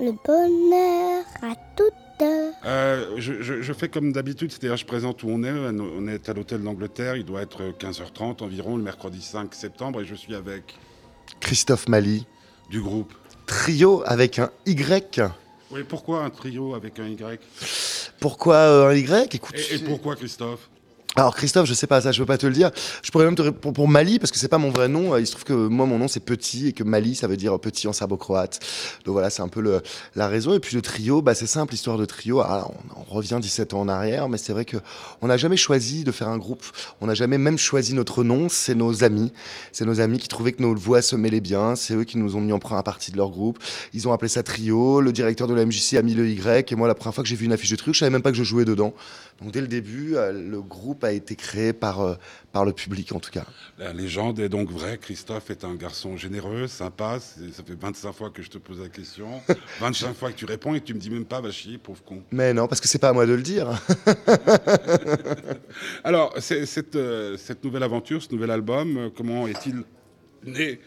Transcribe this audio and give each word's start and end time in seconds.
le 0.00 0.12
bonheur 0.26 1.24
à 1.42 1.54
toute 1.76 2.22
heure. 2.22 2.52
Euh, 2.64 3.14
je, 3.18 3.42
je- 3.42 3.62
je 3.62 3.72
fais 3.72 3.88
comme 3.88 4.12
d'habitude, 4.12 4.50
c'est-à-dire 4.50 4.76
je 4.76 4.84
présente 4.86 5.22
où 5.22 5.28
on 5.28 5.42
est. 5.44 5.50
On 5.50 6.06
est 6.08 6.28
à 6.28 6.32
l'hôtel 6.32 6.62
d'Angleterre, 6.62 7.16
il 7.16 7.24
doit 7.24 7.42
être 7.42 7.62
15h30 7.78 8.42
environ, 8.42 8.76
le 8.76 8.82
mercredi 8.82 9.22
5 9.22 9.54
septembre, 9.54 10.00
et 10.02 10.04
je 10.04 10.14
suis 10.14 10.34
avec 10.34 10.74
Christophe 11.40 11.88
Mali, 11.88 12.26
du 12.70 12.80
groupe. 12.80 13.12
trio 13.46 14.02
avec 14.06 14.38
un 14.38 14.50
Y. 14.66 15.20
Oui, 15.70 15.82
pourquoi 15.88 16.24
un 16.24 16.30
trio 16.30 16.74
avec 16.74 16.98
un 16.98 17.06
Y? 17.06 17.40
Pourquoi 18.20 18.56
euh, 18.56 18.88
un 18.90 18.94
Y? 18.94 19.34
Écoute, 19.34 19.54
et, 19.56 19.76
et 19.76 19.78
pourquoi 19.78 20.16
Christophe? 20.16 20.68
Alors 21.16 21.34
Christophe, 21.34 21.66
je 21.66 21.74
sais 21.74 21.88
pas 21.88 22.00
ça, 22.00 22.12
je 22.12 22.20
peux 22.20 22.26
pas 22.26 22.38
te 22.38 22.46
le 22.46 22.52
dire. 22.52 22.70
Je 23.02 23.10
pourrais 23.10 23.24
même 23.24 23.34
te 23.34 23.42
répondre 23.42 23.74
pour 23.74 23.88
Mali 23.88 24.20
parce 24.20 24.30
que 24.30 24.38
c'est 24.38 24.46
pas 24.48 24.58
mon 24.58 24.70
vrai 24.70 24.86
nom. 24.86 25.12
Euh, 25.12 25.20
Il 25.20 25.26
se 25.26 25.32
trouve 25.32 25.42
que 25.42 25.52
moi 25.66 25.84
mon 25.84 25.98
nom 25.98 26.06
c'est 26.06 26.20
Petit 26.20 26.68
et 26.68 26.72
que 26.72 26.84
Mali 26.84 27.16
ça 27.16 27.26
veut 27.26 27.36
dire 27.36 27.58
petit 27.58 27.88
en 27.88 27.92
serbo-croate. 27.92 28.60
Donc 29.04 29.14
voilà, 29.14 29.28
c'est 29.28 29.42
un 29.42 29.48
peu 29.48 29.60
le, 29.60 29.82
la 30.14 30.28
raison. 30.28 30.54
Et 30.54 30.60
puis 30.60 30.76
le 30.76 30.82
trio, 30.82 31.20
bah 31.20 31.34
c'est 31.34 31.48
simple, 31.48 31.72
l'histoire 31.72 31.98
de 31.98 32.04
trio. 32.04 32.40
Ah, 32.40 32.68
on, 32.96 33.00
on 33.00 33.12
revient 33.12 33.38
17 33.42 33.74
ans 33.74 33.80
en 33.80 33.88
arrière, 33.88 34.28
mais 34.28 34.38
c'est 34.38 34.52
vrai 34.52 34.64
que 34.64 34.76
on 35.20 35.26
n'a 35.26 35.36
jamais 35.36 35.56
choisi 35.56 36.04
de 36.04 36.12
faire 36.12 36.28
un 36.28 36.38
groupe. 36.38 36.64
On 37.00 37.06
n'a 37.06 37.14
jamais 37.14 37.38
même 37.38 37.58
choisi 37.58 37.92
notre 37.94 38.22
nom. 38.22 38.48
C'est 38.48 38.76
nos 38.76 39.02
amis, 39.02 39.32
c'est 39.72 39.84
nos 39.84 40.00
amis 40.00 40.18
qui 40.20 40.28
trouvaient 40.28 40.52
que 40.52 40.62
nos 40.62 40.76
voix 40.76 41.02
se 41.02 41.16
mêlaient 41.16 41.40
bien. 41.40 41.74
C'est 41.74 41.94
eux 41.94 42.04
qui 42.04 42.18
nous 42.18 42.36
ont 42.36 42.40
mis 42.40 42.52
en 42.52 42.60
première 42.60 42.84
partie 42.84 43.10
de 43.10 43.16
leur 43.16 43.30
groupe. 43.30 43.58
Ils 43.94 44.06
ont 44.06 44.12
appelé 44.12 44.28
ça 44.28 44.44
trio. 44.44 45.00
Le 45.00 45.12
directeur 45.12 45.48
de 45.48 45.54
la 45.54 45.66
MJC 45.66 45.94
a 45.94 46.02
mis 46.02 46.14
le 46.14 46.28
Y. 46.28 46.70
Et 46.70 46.76
moi 46.76 46.86
la 46.86 46.94
première 46.94 47.16
fois 47.16 47.24
que 47.24 47.28
j'ai 47.28 47.36
vu 47.36 47.46
une 47.46 47.52
affiche 47.52 47.70
de 47.70 47.76
trio, 47.76 47.92
je 47.92 47.98
savais 47.98 48.10
même 48.10 48.22
pas 48.22 48.30
que 48.30 48.36
je 48.36 48.44
jouais 48.44 48.64
dedans. 48.64 48.94
Donc 49.40 49.52
dès 49.52 49.60
le 49.60 49.68
début, 49.68 50.16
euh, 50.16 50.32
le 50.32 50.60
groupe 50.60 51.02
a 51.02 51.12
été 51.12 51.34
créé 51.34 51.72
par, 51.72 52.00
euh, 52.00 52.14
par 52.52 52.64
le 52.64 52.72
public 52.72 53.12
en 53.12 53.20
tout 53.20 53.30
cas. 53.30 53.46
La 53.78 53.92
légende 53.92 54.38
est 54.38 54.50
donc 54.50 54.70
vraie. 54.70 54.98
Christophe 54.98 55.50
est 55.50 55.64
un 55.64 55.74
garçon 55.74 56.16
généreux, 56.16 56.66
sympa. 56.66 57.18
Ça 57.20 57.62
fait 57.66 57.80
25 57.80 58.12
fois 58.12 58.30
que 58.30 58.42
je 58.42 58.50
te 58.50 58.58
pose 58.58 58.80
la 58.80 58.88
question. 58.88 59.40
25 59.80 60.14
fois 60.14 60.30
que 60.30 60.36
tu 60.36 60.44
réponds 60.44 60.74
et 60.74 60.80
tu 60.80 60.92
me 60.92 60.98
dis 60.98 61.10
même 61.10 61.24
pas, 61.24 61.40
va 61.40 61.50
chier, 61.50 61.78
pauvre 61.78 62.02
con. 62.04 62.22
Mais 62.30 62.52
non, 62.52 62.68
parce 62.68 62.80
que 62.80 62.88
c'est 62.88 62.98
pas 62.98 63.08
à 63.08 63.12
moi 63.12 63.24
de 63.24 63.32
le 63.32 63.42
dire. 63.42 63.70
Alors, 66.04 66.34
cette, 66.38 66.96
euh, 66.96 67.36
cette 67.38 67.64
nouvelle 67.64 67.82
aventure, 67.82 68.22
ce 68.22 68.30
nouvel 68.32 68.50
album, 68.50 69.10
comment 69.16 69.46
est-il 69.46 69.84
né? 70.44 70.80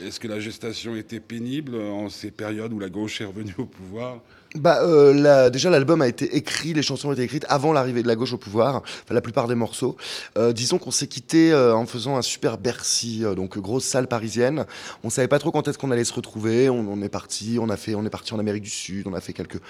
Est-ce 0.00 0.18
que 0.18 0.28
la 0.28 0.40
gestation 0.40 0.96
était 0.96 1.20
pénible 1.20 1.74
en 1.74 2.08
ces 2.08 2.30
périodes 2.30 2.72
où 2.72 2.78
la 2.78 2.88
gauche 2.88 3.20
est 3.20 3.24
revenue 3.24 3.54
au 3.58 3.66
pouvoir? 3.66 4.22
Bah, 4.56 4.80
euh, 4.82 5.48
déjà, 5.48 5.70
l'album 5.70 6.02
a 6.02 6.08
été 6.08 6.36
écrit, 6.36 6.72
les 6.72 6.82
chansons 6.82 7.10
ont 7.10 7.12
été 7.12 7.22
écrites 7.22 7.46
avant 7.48 7.72
l'arrivée 7.72 8.02
de 8.02 8.08
la 8.08 8.16
gauche 8.16 8.32
au 8.32 8.36
pouvoir, 8.36 8.76
enfin, 8.76 9.14
la 9.14 9.20
plupart 9.20 9.46
des 9.46 9.54
morceaux. 9.54 9.96
Euh, 10.36 10.52
disons 10.52 10.78
qu'on 10.78 10.90
s'est 10.90 11.06
quitté 11.06 11.52
euh, 11.52 11.72
en 11.72 11.86
faisant 11.86 12.16
un 12.16 12.22
super 12.22 12.58
Bercy, 12.58 13.24
euh, 13.24 13.36
donc 13.36 13.58
grosse 13.58 13.84
salle 13.84 14.08
parisienne. 14.08 14.66
On 15.04 15.10
savait 15.10 15.28
pas 15.28 15.38
trop 15.38 15.52
quand 15.52 15.68
est-ce 15.68 15.78
qu'on 15.78 15.92
allait 15.92 16.02
se 16.02 16.12
retrouver. 16.12 16.68
On, 16.68 17.00
est 17.00 17.08
parti, 17.08 17.58
on 17.60 17.68
a 17.68 17.76
fait, 17.76 17.94
on 17.94 18.04
est 18.04 18.10
parti 18.10 18.34
en 18.34 18.40
Amérique 18.40 18.64
du 18.64 18.70
Sud, 18.70 19.06
on 19.06 19.14
a 19.14 19.20
fait 19.20 19.32
quelques, 19.32 19.60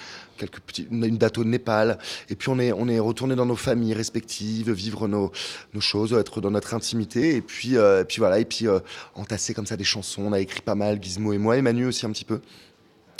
quelques 0.40 0.60
petits, 0.60 0.88
une 0.90 1.18
date 1.18 1.38
au 1.38 1.44
Népal, 1.44 1.98
et 2.30 2.34
puis 2.34 2.48
on 2.48 2.58
est, 2.58 2.72
on 2.72 2.88
est 2.88 2.98
retourné 2.98 3.36
dans 3.36 3.46
nos 3.46 3.56
familles 3.56 3.94
respectives, 3.94 4.72
vivre 4.72 5.06
nos, 5.06 5.30
nos 5.74 5.80
choses, 5.80 6.14
être 6.14 6.40
dans 6.40 6.50
notre 6.50 6.74
intimité, 6.74 7.36
et 7.36 7.42
puis, 7.42 7.76
euh, 7.76 8.00
et 8.00 8.04
puis 8.04 8.18
voilà, 8.18 8.38
et 8.38 8.44
puis 8.44 8.66
euh, 8.66 8.80
entasser 9.14 9.54
comme 9.54 9.66
ça 9.66 9.76
des 9.76 9.84
chansons. 9.84 10.22
On 10.22 10.32
a 10.32 10.40
écrit 10.40 10.62
pas 10.62 10.74
mal, 10.74 11.02
Gizmo 11.02 11.32
et 11.32 11.38
moi, 11.38 11.56
et 11.58 11.62
Manu 11.62 11.86
aussi 11.86 12.06
un 12.06 12.10
petit 12.10 12.24
peu. 12.24 12.40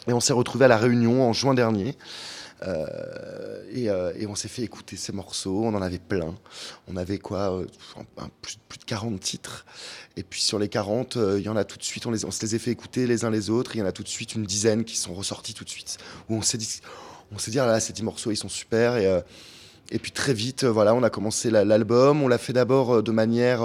Et 0.09 0.13
on 0.13 0.21
s'est 0.21 0.33
retrouvé 0.33 0.65
à 0.65 0.69
la 0.69 0.77
Réunion 0.77 1.23
en 1.23 1.33
juin 1.33 1.55
dernier. 1.55 1.97
Euh, 2.63 3.65
et, 3.73 3.89
euh, 3.89 4.13
et 4.19 4.27
on 4.27 4.35
s'est 4.35 4.49
fait 4.49 4.63
écouter 4.63 4.97
ces 4.97 5.13
morceaux. 5.13 5.63
On 5.65 5.75
en 5.75 5.83
avait 5.83 5.99
plein. 5.99 6.35
On 6.89 6.97
avait 6.97 7.19
quoi 7.19 7.53
euh, 7.53 7.65
plus, 8.43 8.57
de 8.79 8.85
40 8.85 9.19
titres. 9.21 9.65
Et 10.17 10.23
puis 10.23 10.41
sur 10.41 10.59
les 10.59 10.69
40, 10.69 11.17
euh, 11.17 11.39
il 11.39 11.45
y 11.45 11.49
en 11.49 11.57
a 11.57 11.65
tout 11.65 11.79
de 11.79 11.83
suite. 11.83 12.07
On, 12.07 12.11
les, 12.11 12.19
se 12.19 12.43
les 12.47 12.55
a 12.55 12.59
fait 12.59 12.71
écouter 12.71 13.07
les 13.07 13.25
uns 13.25 13.31
les 13.31 13.51
autres. 13.51 13.77
Il 13.77 13.79
y 13.79 13.83
en 13.83 13.87
a 13.87 13.93
tout 13.93 14.03
de 14.03 14.09
suite 14.09 14.35
une 14.35 14.45
dizaine 14.45 14.85
qui 14.85 14.97
sont 14.97 15.15
ressortis 15.15 15.55
tout 15.55 15.65
de 15.65 15.71
suite. 15.71 15.99
Où 16.29 16.37
on 16.37 16.43
s'est 16.43 16.59
dit, 16.59 16.81
on 17.33 17.39
s'est 17.39 17.51
dit 17.51 17.59
ah 17.59 17.67
là, 17.67 17.81
ces 17.81 17.93
10 17.93 18.03
morceaux, 18.03 18.31
ils 18.31 18.37
sont 18.37 18.49
super. 18.49 18.97
Et, 18.97 19.23
et 19.91 19.99
puis 19.99 20.13
très 20.13 20.35
vite, 20.35 20.65
voilà, 20.65 20.95
on 20.95 21.03
a 21.03 21.11
commencé 21.11 21.51
la- 21.51 21.65
l'album. 21.65 22.23
On 22.23 22.29
l'a 22.29 22.39
fait 22.39 22.53
d'abord 22.53 23.03
de 23.03 23.11
manière, 23.11 23.61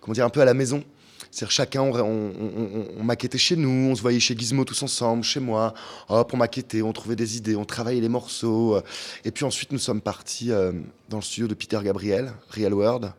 comment 0.00 0.14
dire, 0.14 0.24
un 0.24 0.30
peu 0.30 0.40
à 0.40 0.44
la 0.46 0.54
maison. 0.54 0.82
C'est-à-dire 1.30 1.50
chacun, 1.52 1.82
on, 1.82 1.92
on, 1.94 2.02
on- 2.04 2.86
on 2.98 3.02
maquettait 3.04 3.38
chez 3.38 3.56
nous, 3.56 3.90
on 3.90 3.94
se 3.94 4.00
voyait 4.02 4.20
chez 4.20 4.36
Gizmo 4.36 4.64
tous 4.64 4.82
ensemble, 4.82 5.22
chez 5.24 5.40
moi. 5.40 5.74
Hop, 6.08 6.32
on 6.32 6.36
maquettait, 6.36 6.82
on 6.82 6.92
trouvait 6.92 7.16
des 7.16 7.36
idées, 7.36 7.54
on 7.56 7.64
travaillait 7.64 8.00
les 8.00 8.08
morceaux. 8.08 8.80
Et 9.24 9.30
puis 9.30 9.44
ensuite, 9.44 9.72
nous 9.72 9.78
sommes 9.78 10.00
partis 10.00 10.50
euh, 10.52 10.72
dans 11.08 11.18
le 11.18 11.22
studio 11.22 11.46
de 11.48 11.54
Peter 11.54 11.78
Gabriel, 11.84 12.32
Real 12.50 12.72
World, 12.74 13.12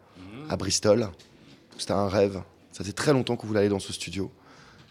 à 0.49 0.57
Bristol. 0.57 1.07
C'était 1.77 1.93
un 1.93 2.07
rêve. 2.09 2.41
Ça 2.71 2.83
fait 2.83 2.91
très 2.93 3.13
longtemps 3.13 3.35
qu'on 3.35 3.47
voulait 3.47 3.59
aller 3.61 3.69
dans 3.69 3.79
ce 3.79 3.93
studio. 3.93 4.31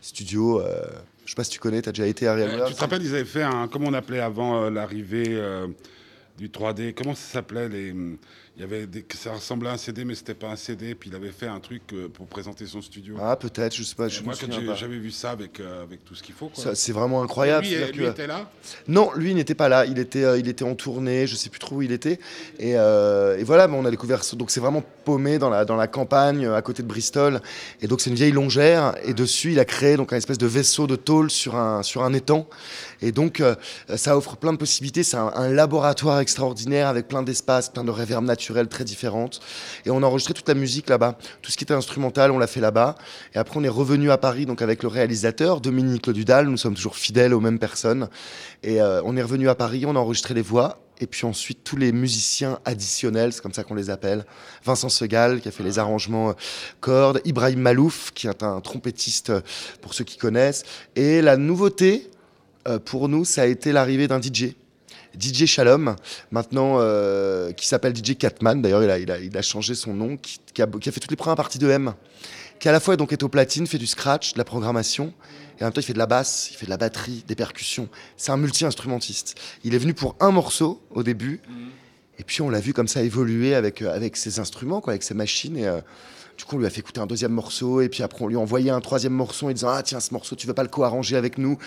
Studio, 0.01 0.61
euh, 0.61 0.83
je 1.25 1.31
sais 1.33 1.35
pas 1.35 1.45
si 1.45 1.51
tu 1.51 1.59
connais, 1.59 1.83
tu 1.83 1.89
as 1.89 1.93
déjà 1.93 2.07
été 2.07 2.29
à 2.29 2.35
Real 2.35 2.51
World 2.51 2.69
Tu 2.69 2.75
te 2.75 2.81
rappelles, 2.81 3.03
ils 3.03 3.15
avaient 3.15 3.25
fait 3.25 3.43
un. 3.43 3.67
Comment 3.69 3.89
on 3.89 3.95
appelait 3.95 4.21
avant 4.21 4.63
euh, 4.63 4.71
l'arrivée 4.71 5.27
euh, 5.31 5.67
du 6.39 6.49
3D 6.49 6.95
Comment 6.95 7.15
ça 7.15 7.33
s'appelait 7.33 7.69
les, 7.69 7.89
il 8.57 8.63
y 8.63 8.65
avait 8.65 8.87
des, 8.87 9.05
Ça 9.15 9.33
ressemblait 9.33 9.69
à 9.69 9.73
un 9.73 9.77
CD, 9.77 10.05
mais 10.05 10.15
c'était 10.15 10.35
pas 10.35 10.49
un 10.49 10.57
CD. 10.57 10.95
Puis 10.95 11.11
il 11.11 11.17
avait 11.17 11.31
fait 11.31 11.47
un 11.47 11.61
truc 11.61 11.83
euh, 11.93 12.09
pour 12.09 12.27
présenter 12.27 12.67
son 12.67 12.81
studio. 12.83 13.17
Ah, 13.21 13.37
peut-être, 13.37 13.75
je 13.75 13.83
sais 13.85 13.95
pas, 13.95 14.09
je 14.09 14.21
moi, 14.23 14.35
j'avais 14.75 14.99
vu 14.99 15.11
ça 15.11 15.31
avec, 15.31 15.61
euh, 15.61 15.83
avec 15.83 16.05
tout 16.05 16.15
ce 16.17 16.23
qu'il 16.23 16.35
faut. 16.35 16.51
C'est 16.75 16.93
vraiment 16.93 17.23
incroyable. 17.23 17.67
Lui, 17.67 17.75
c'est-à-dire 17.75 17.95
lui 17.95 18.05
que- 18.05 18.11
était 18.11 18.27
là? 18.27 18.51
Non, 18.89 19.11
lui 19.15 19.35
n'était 19.35 19.55
pas 19.55 19.69
là. 19.69 19.85
Il 19.85 19.99
était, 19.99 20.25
euh, 20.25 20.39
il 20.39 20.49
était 20.49 20.65
en 20.65 20.75
tournée. 20.75 21.27
Je 21.27 21.37
sais 21.37 21.51
plus 21.51 21.59
trop 21.61 21.77
où 21.77 21.83
il 21.83 21.93
était. 21.93 22.19
Et, 22.59 22.77
euh, 22.77 23.37
et 23.39 23.45
voilà, 23.45 23.69
mais 23.69 23.77
on 23.77 23.85
a 23.85 23.91
découvert. 23.91 24.23
Donc 24.35 24.51
c'est 24.51 24.61
vraiment 24.61 24.83
paumé 25.05 25.39
dans 25.39 25.51
la 25.51 25.65
dans 25.65 25.77
la 25.77 25.87
campagne 25.87 26.47
à 26.47 26.63
côté 26.63 26.83
de 26.83 26.89
Bristol. 26.89 27.41
Et 27.81 27.87
donc 27.87 28.01
c'est 28.01 28.11
une 28.11 28.17
vieille 28.17 28.33
longère. 28.33 28.95
Et 29.05 29.15
dessus 29.15 29.53
il 29.53 29.61
a 29.61 29.65
créé 29.65 29.97
donc 29.97 30.13
un 30.13 30.17
espèce 30.17 30.39
de 30.39 30.47
vaisseau 30.47 30.87
de 30.87 30.97
tôle 30.97 31.31
sur 31.31 31.55
un 31.57 31.83
sur 31.83 32.03
un 32.03 32.13
étang. 32.13 32.49
Et 33.03 33.13
donc 33.13 33.41
ça 33.95 34.17
offre 34.17 34.37
plein 34.37 34.53
de 34.53 34.59
possibilités. 34.59 35.05
C'est 35.05 35.17
un, 35.17 35.31
un 35.35 35.49
laboratoire 35.51 36.19
extraordinaire 36.29 36.89
avec 36.89 37.09
plein 37.09 37.23
d'espaces, 37.23 37.71
plein 37.71 37.85
de 37.85 37.91
réverbes 37.91 38.27
naturelles 38.27 38.69
très 38.69 38.85
différentes. 38.85 39.41
Et 39.87 39.91
on 39.91 40.03
a 40.03 40.07
enregistré 40.07 40.35
toute 40.35 40.47
la 40.47 40.55
musique 40.55 40.91
là-bas. 40.91 41.17
Tout 41.41 41.51
ce 41.51 41.57
qui 41.57 41.65
était 41.65 41.73
instrumental, 41.73 42.31
on 42.33 42.39
l'a 42.39 42.47
fait 42.47 42.61
là-bas. 42.61 42.97
Et 43.35 43.39
après 43.39 43.59
on 43.59 43.65
est 43.65 43.69
revenu 43.71 44.11
à 44.11 44.19
Paris 44.19 44.45
donc 44.45 44.61
avec 44.61 44.83
le 44.83 44.91
réalisateur 44.91 45.63
Dominique 45.63 46.11
Dudal. 46.11 46.47
Nous 46.49 46.59
sommes 46.59 46.75
toujours 46.75 46.97
fidèles 46.97 47.33
aux 47.33 47.41
mêmes 47.41 47.59
personnes. 47.59 48.11
Et 48.63 48.83
euh, 48.83 49.01
on 49.07 49.17
est 49.17 49.23
revenu 49.23 49.49
à 49.49 49.55
Paris, 49.55 49.87
on 49.87 49.97
a 49.97 49.99
enregistré 49.99 50.35
les 50.35 50.43
voix. 50.43 50.81
Et 51.01 51.07
puis 51.07 51.25
ensuite, 51.25 51.65
tous 51.65 51.77
les 51.77 51.93
musiciens 51.93 52.59
additionnels, 52.67 53.33
c'est 53.33 53.41
comme 53.41 53.55
ça 53.55 53.65
qu'on 53.65 53.77
les 53.77 53.89
appelle. 53.89 54.27
Vincent 54.65 54.91
Segal, 54.91 55.41
qui 55.41 55.49
a 55.49 55.51
fait 55.51 55.63
les 55.63 55.79
arrangements 55.79 56.31
euh, 56.31 56.33
cordes. 56.81 57.23
Ibrahim 57.25 57.61
Malouf, 57.61 58.11
qui 58.13 58.27
est 58.27 58.43
un 58.43 58.61
trompettiste, 58.61 59.31
euh, 59.31 59.41
pour 59.81 59.95
ceux 59.95 60.05
qui 60.05 60.19
connaissent. 60.19 60.65
Et 60.95 61.23
la 61.23 61.39
nouveauté, 61.39 62.11
pour 62.85 63.09
nous, 63.09 63.25
ça 63.25 63.43
a 63.43 63.47
été 63.47 63.73
l'arrivée 63.73 64.09
d'un 64.09 64.21
DJ. 64.21 64.53
DJ 65.19 65.47
Shalom, 65.47 65.97
maintenant 66.31 66.77
euh, 66.79 67.53
qui 67.53 67.67
s'appelle 67.67 67.95
DJ 67.95 68.17
Catman, 68.17 68.61
d'ailleurs 68.61 68.83
il 68.83 69.37
a, 69.37 69.43
changé 69.43 69.75
son 69.75 69.95
nom, 69.95 70.17
qui, 70.17 70.63
a, 70.63 70.67
fait 70.67 71.01
toutes 71.01 71.11
les 71.11 71.17
premières 71.17 71.37
parties 71.37 71.59
de 71.59 71.69
M, 71.69 71.95
qui 72.59 72.69
à 72.69 72.73
la 72.73 72.81
fois 72.81 72.97
donc 72.97 73.13
est 73.13 73.23
au 73.23 73.29
platine, 73.29 73.67
fait 73.67 73.79
du 73.79 73.87
scratch, 73.87 74.35
de 74.35 74.39
la 74.39 74.45
programmation, 74.45 75.13
et 75.59 75.63
en 75.63 75.67
même 75.67 75.73
temps 75.73 75.81
il 75.81 75.85
fait 75.85 75.93
de 75.93 75.99
la 75.99 76.07
basse, 76.07 76.49
il 76.51 76.57
fait 76.57 76.67
de 76.67 76.71
la 76.71 76.77
batterie, 76.77 77.25
des 77.27 77.35
percussions. 77.35 77.89
C'est 78.17 78.31
un 78.31 78.37
multi-instrumentiste. 78.37 79.35
Il 79.65 79.75
est 79.75 79.79
venu 79.79 79.95
pour 79.95 80.17
un 80.21 80.31
morceau 80.31 80.81
au 80.91 81.03
début, 81.03 81.41
et 82.19 82.25
puis 82.25 82.43
on 82.43 82.51
l'a 82.51 82.61
vu 82.61 82.73
comme 82.73 82.89
ça 82.89 83.03
évoluer 83.03 83.55
avec, 83.55 83.83
euh, 83.83 83.95
avec 83.95 84.17
ses 84.17 84.41
instruments, 84.41 84.81
quoi, 84.81 84.93
avec 84.93 85.03
ses 85.03 85.15
machines, 85.15 85.57
et 85.57 85.67
euh, 85.67 85.81
du 86.37 86.45
coup 86.45 86.57
on 86.57 86.59
lui 86.59 86.67
a 86.67 86.71
fait 86.71 86.81
écouter 86.81 87.01
un 87.01 87.07
deuxième 87.07 87.33
morceau, 87.33 87.81
et 87.81 87.89
puis 87.89 88.03
après 88.03 88.25
on 88.25 88.29
lui 88.29 88.37
a 88.37 88.41
envoyé 88.41 88.71
un 88.71 88.81
troisième 88.81 89.13
morceau 89.13 89.49
en 89.49 89.53
disant 89.53 89.69
ah 89.71 89.83
tiens 89.83 90.01
ce 90.01 90.13
morceau 90.13 90.37
tu 90.37 90.47
veux 90.47 90.55
pas 90.55 90.65
le 90.65 90.69
co-arranger 90.69 91.17
avec 91.17 91.39
nous, 91.39 91.59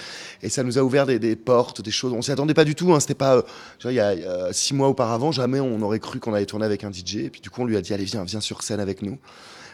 et 0.42 0.50
ça 0.50 0.64
nous 0.64 0.78
a 0.78 0.82
ouvert 0.82 1.06
des, 1.06 1.20
des 1.20 1.36
portes, 1.36 1.82
des 1.82 1.92
choses. 1.92 2.14
On 2.14 2.22
s'y 2.22 2.32
attendait 2.32 2.54
pas 2.54 2.66
du 2.66 2.76
tout, 2.76 2.94
hein, 2.94 3.00
c'était 3.00 3.16
pas, 3.16 3.38
euh, 3.38 3.42
il 3.86 3.94
y 3.94 4.00
a 4.00 4.52
six 4.52 4.74
mois 4.74 4.90
auparavant 4.90 5.32
jamais 5.32 5.60
on 5.60 5.82
aurait 5.82 6.00
cru 6.00 6.20
qu'on 6.20 6.34
allait 6.34 6.46
tourner 6.46 6.66
avec 6.66 6.84
un 6.84 6.92
DJ, 6.92 7.16
et 7.16 7.30
puis 7.30 7.42
du 7.42 7.50
coup 7.50 7.62
on 7.62 7.66
lui 7.66 7.78
a 7.78 7.82
dit 7.82 7.94
allez 7.94 8.06
viens 8.06 8.24
viens 8.24 8.42
sur 8.42 8.62
scène 8.62 8.82
avec 8.82 9.02
nous, 9.02 9.18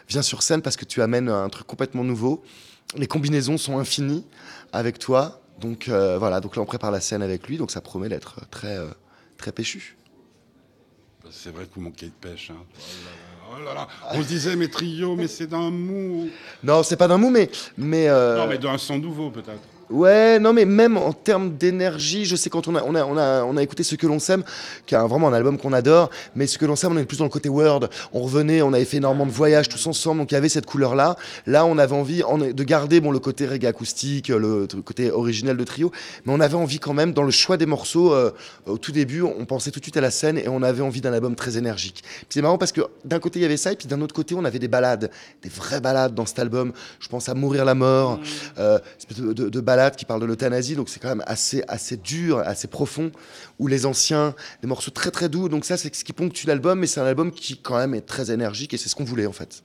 viens 0.08 0.22
sur 0.22 0.42
scène 0.42 0.62
parce 0.62 0.76
que 0.76 0.84
tu 0.84 1.02
amènes 1.02 1.28
un 1.28 1.48
truc 1.48 1.66
complètement 1.66 2.04
nouveau. 2.04 2.42
Les 2.96 3.06
combinaisons 3.06 3.58
sont 3.58 3.78
infinies 3.78 4.24
avec 4.72 4.98
toi. 4.98 5.42
Donc 5.60 5.88
voilà, 5.88 6.40
donc 6.40 6.54
là 6.54 6.62
on 6.62 6.66
prépare 6.66 6.92
la 6.92 7.00
scène 7.00 7.20
avec 7.20 7.48
lui, 7.48 7.58
donc 7.58 7.72
ça 7.72 7.80
promet 7.80 8.08
d'être 8.08 8.48
très, 8.50 8.78
très 9.36 9.50
péchu. 9.50 9.97
C'est 11.30 11.50
vrai 11.52 11.64
que 11.64 11.74
vous 11.74 11.80
manquez 11.80 12.06
de 12.06 12.12
pêche. 12.12 12.50
Hein. 12.50 12.62
Oh 13.50 13.58
là 13.64 13.74
là, 13.74 13.86
oh 13.90 14.02
là 14.02 14.10
là. 14.12 14.18
On 14.18 14.22
se 14.22 14.28
disait, 14.28 14.56
mais 14.56 14.68
trio, 14.68 15.14
mais 15.16 15.28
c'est 15.28 15.46
d'un 15.46 15.70
mou. 15.70 16.28
Non, 16.62 16.82
c'est 16.82 16.96
pas 16.96 17.08
d'un 17.08 17.18
mot, 17.18 17.30
mais. 17.30 17.50
mais 17.76 18.08
euh, 18.08 18.36
Non, 18.38 18.46
mais 18.46 18.58
d'un 18.58 18.78
son 18.78 18.98
nouveau, 18.98 19.30
peut-être. 19.30 19.62
Ouais, 19.90 20.38
non, 20.38 20.52
mais 20.52 20.66
même 20.66 20.98
en 20.98 21.12
termes 21.12 21.56
d'énergie, 21.56 22.26
je 22.26 22.36
sais 22.36 22.50
quand 22.50 22.68
on 22.68 22.74
a, 22.76 22.82
on 22.82 22.94
a, 22.94 23.04
on 23.04 23.16
a, 23.16 23.42
on 23.44 23.56
a 23.56 23.62
écouté 23.62 23.82
Ce 23.82 23.94
que 23.94 24.06
l'on 24.06 24.18
s'aime, 24.18 24.44
qui 24.86 24.94
est 24.94 24.98
vraiment 24.98 25.28
un 25.28 25.32
album 25.32 25.56
qu'on 25.56 25.72
adore, 25.72 26.10
mais 26.36 26.46
Ce 26.46 26.58
que 26.58 26.66
l'on 26.66 26.76
s'aime, 26.76 26.92
on 26.92 26.98
est 26.98 27.04
plus 27.06 27.18
dans 27.18 27.24
le 27.24 27.30
côté 27.30 27.48
Word. 27.48 27.88
On 28.12 28.20
revenait, 28.20 28.60
on 28.60 28.72
avait 28.74 28.84
fait 28.84 28.98
énormément 28.98 29.24
de 29.24 29.30
voyages 29.30 29.68
tous 29.68 29.86
ensemble, 29.86 30.20
donc 30.20 30.30
il 30.30 30.34
y 30.34 30.36
avait 30.36 30.50
cette 30.50 30.66
couleur-là. 30.66 31.16
Là, 31.46 31.64
on 31.64 31.78
avait 31.78 31.94
envie 31.94 32.22
en- 32.22 32.36
de 32.36 32.64
garder 32.64 33.00
bon, 33.00 33.10
le 33.10 33.18
côté 33.18 33.46
reggae 33.46 33.64
acoustique, 33.64 34.28
le, 34.28 34.66
côté 34.84 35.10
originel 35.10 35.56
de 35.56 35.64
trio, 35.64 35.90
mais 36.26 36.32
on 36.34 36.40
avait 36.40 36.54
envie 36.54 36.78
quand 36.80 36.92
même, 36.92 37.12
dans 37.14 37.22
le 37.22 37.30
choix 37.30 37.56
des 37.56 37.66
morceaux, 37.66 38.12
euh, 38.12 38.30
au 38.66 38.76
tout 38.76 38.92
début, 38.92 39.22
on 39.22 39.46
pensait 39.46 39.70
tout 39.70 39.80
de 39.80 39.84
suite 39.86 39.96
à 39.96 40.02
la 40.02 40.10
scène 40.10 40.36
et 40.36 40.48
on 40.48 40.62
avait 40.62 40.82
envie 40.82 41.00
d'un 41.00 41.14
album 41.14 41.34
très 41.34 41.56
énergique. 41.56 42.02
Puis 42.02 42.26
c'est 42.28 42.42
marrant 42.42 42.58
parce 42.58 42.72
que 42.72 42.82
d'un 43.06 43.20
côté, 43.20 43.38
il 43.38 43.42
y 43.42 43.46
avait 43.46 43.56
ça, 43.56 43.72
et 43.72 43.76
puis 43.76 43.88
d'un 43.88 44.02
autre 44.02 44.14
côté, 44.14 44.34
on 44.34 44.44
avait 44.44 44.58
des 44.58 44.68
balades, 44.68 45.10
des 45.42 45.48
vraies 45.48 45.80
balades 45.80 46.14
dans 46.14 46.26
cet 46.26 46.38
album. 46.40 46.72
Je 47.00 47.08
pense 47.08 47.30
à 47.30 47.34
Mourir 47.34 47.64
la 47.64 47.74
mort, 47.74 48.20
euh, 48.58 48.78
espèce 48.98 49.18
de, 49.18 49.32
de, 49.32 49.48
de 49.48 49.60
balades 49.60 49.77
qui 49.96 50.04
parle 50.04 50.20
de 50.20 50.26
l'euthanasie, 50.26 50.76
donc 50.76 50.88
c'est 50.88 51.00
quand 51.00 51.08
même 51.08 51.24
assez, 51.26 51.62
assez 51.68 51.96
dur, 51.96 52.38
assez 52.38 52.68
profond, 52.68 53.10
ou 53.58 53.66
les 53.66 53.86
anciens, 53.86 54.34
des 54.62 54.68
morceaux 54.68 54.90
très 54.90 55.10
très 55.10 55.28
doux, 55.28 55.48
donc 55.48 55.64
ça 55.64 55.76
c'est 55.76 55.94
ce 55.94 56.04
qui 56.04 56.12
ponctue 56.12 56.46
l'album, 56.46 56.78
mais 56.78 56.86
c'est 56.86 57.00
un 57.00 57.06
album 57.06 57.30
qui 57.30 57.58
quand 57.58 57.76
même 57.76 57.94
est 57.94 58.06
très 58.06 58.30
énergique, 58.30 58.74
et 58.74 58.76
c'est 58.76 58.88
ce 58.88 58.94
qu'on 58.94 59.04
voulait 59.04 59.26
en 59.26 59.32
fait. 59.32 59.62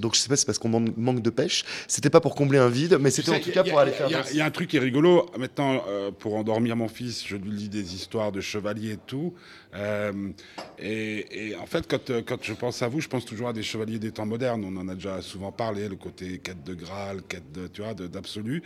Donc 0.00 0.14
je 0.14 0.20
sais 0.20 0.28
pas, 0.28 0.36
c'est 0.36 0.46
parce 0.46 0.58
qu'on 0.58 0.68
manque 0.68 1.22
de 1.22 1.30
pêche. 1.30 1.64
C'était 1.86 2.10
pas 2.10 2.20
pour 2.20 2.34
combler 2.34 2.58
un 2.58 2.68
vide, 2.68 2.98
mais 3.00 3.10
c'était 3.10 3.30
en 3.30 3.40
tout 3.40 3.50
cas 3.50 3.64
pour 3.64 3.78
aller 3.78 3.92
faire. 3.92 4.08
Il 4.30 4.36
y, 4.36 4.40
a 4.40 4.44
un 4.44 4.50
truc 4.50 4.70
qui 4.70 4.76
est 4.76 4.80
rigolo. 4.80 5.26
Maintenant, 5.38 5.84
euh, 5.88 6.10
pour 6.10 6.34
endormir 6.34 6.76
mon 6.76 6.88
fils, 6.88 7.24
je 7.26 7.36
lui 7.36 7.50
lis 7.50 7.68
des 7.68 7.94
histoires 7.94 8.32
de 8.32 8.40
chevaliers 8.40 8.92
et 8.92 8.98
tout. 9.06 9.34
Euh, 9.74 10.30
et, 10.78 11.54
en 11.60 11.66
fait, 11.66 11.86
quand, 11.86 12.10
euh, 12.10 12.22
quand 12.26 12.42
je 12.42 12.54
pense 12.54 12.82
à 12.82 12.88
vous, 12.88 13.00
je 13.00 13.08
pense 13.08 13.24
toujours 13.24 13.48
à 13.48 13.52
des 13.52 13.62
chevaliers 13.62 13.98
des 13.98 14.10
temps 14.10 14.26
modernes. 14.26 14.64
On 14.64 14.76
en 14.76 14.88
a 14.88 14.94
déjà 14.94 15.20
souvent 15.22 15.52
parlé, 15.52 15.88
le 15.88 15.96
côté 15.96 16.38
quête 16.38 16.64
de 16.64 16.74
Graal, 16.74 17.22
quête 17.28 17.52
de, 17.52 17.68
tu 17.68 17.82
vois, 17.82 17.94
d'absolu. 17.94 18.62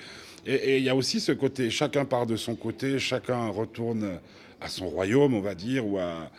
Et 0.47 0.79
il 0.79 0.85
y 0.85 0.89
a 0.89 0.95
aussi 0.95 1.21
ce 1.21 1.33
côté, 1.33 1.71
chacun 1.71 2.05
part 2.05 2.27
de 2.27 2.37
son 2.37 2.55
côté, 2.55 2.99
chacun 2.99 3.49
retourne 3.49 4.19
à 4.61 4.69
son 4.69 4.89
royaume, 4.89 5.35
on 5.35 5.41
va 5.41 5.55
dire, 5.55 5.87
ou 5.87 5.99
à 5.99 6.31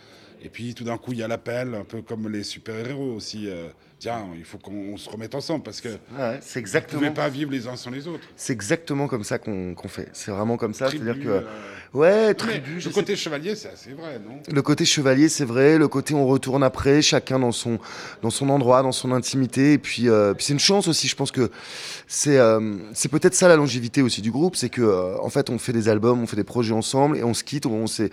et 0.46 0.50
puis 0.50 0.76
tout 0.76 0.84
d'un 0.84 1.00
coup, 1.00 1.12
il 1.12 1.18
y 1.18 1.24
a 1.24 1.28
l'appel, 1.28 1.74
un 1.74 1.84
peu 1.84 2.04
comme 2.04 2.30
les 2.30 2.44
super-héros 2.44 3.14
aussi. 3.16 3.50
Euh, 3.50 3.68
tiens, 4.00 4.28
il 4.38 4.44
faut 4.44 4.58
qu'on 4.58 4.98
se 4.98 5.10
remette 5.10 5.36
ensemble 5.36 5.64
parce 5.64 5.82
que 5.82 5.90
ouais, 5.90 6.40
c'est 6.42 6.60
exactement. 6.60 7.02
Vous 7.02 7.10
ne 7.10 7.14
pas 7.14 7.30
vivre 7.30 7.52
les 7.52 7.68
uns 7.68 7.76
sans 7.76 7.92
les 7.92 8.08
autres. 8.08 8.24
C'est 8.36 8.54
exactement 8.54 9.08
comme 9.08 9.24
ça 9.24 9.38
qu'on 9.38 9.76
fait. 9.88 10.10
C'est 10.14 10.32
vraiment 10.32 10.58
comme 10.58 10.74
ça. 10.74 10.90
C'est-à-dire 10.90 11.20
que. 11.20 11.28
Euh, 11.28 11.42
ouais, 11.94 12.34
tribu. 12.34 12.80
Le 12.84 12.92
côté 12.92 13.16
chevalier, 13.16 13.56
c'est 13.56 13.70
assez 13.70 13.94
vrai, 13.94 14.20
non? 14.20 14.42
Le 14.52 14.62
côté 14.62 14.86
chevalier, 14.86 15.30
c'est 15.30 15.46
vrai. 15.46 15.78
Le 15.78 15.88
côté 15.88 16.14
on 16.14 16.28
retourne 16.28 16.64
après, 16.64 17.02
chacun 17.02 17.40
dans 17.40 17.52
son, 17.52 17.80
dans 18.22 18.30
son 18.30 18.50
endroit, 18.50 18.82
dans 18.84 18.92
son 18.92 19.12
intimité. 19.12 19.74
Et 19.74 19.78
puis, 19.78 20.10
euh, 20.10 20.34
puis 20.34 20.46
c'est 20.46 20.54
une 20.54 20.60
chance 20.60 20.88
aussi. 20.88 21.08
Je 21.08 21.16
pense 21.16 21.32
que 21.32 21.52
c'est 22.08 22.40
c'est 22.94 23.10
peut-être 23.10 23.36
ça 23.36 23.48
la 23.48 23.56
longévité 23.56 24.02
aussi 24.02 24.22
du 24.22 24.32
groupe. 24.32 24.56
C'est 24.56 24.70
que, 24.70 25.20
en 25.20 25.30
fait, 25.30 25.50
on 25.50 25.58
fait 25.58 25.74
des 25.74 25.90
albums, 25.90 26.22
on 26.22 26.28
fait 26.28 26.36
des 26.36 26.44
projets 26.44 26.74
ensemble 26.74 27.18
et 27.18 27.24
on 27.24 27.34
se 27.34 27.44
quitte. 27.44 27.66
On 27.66 27.88
s'est 27.88 28.12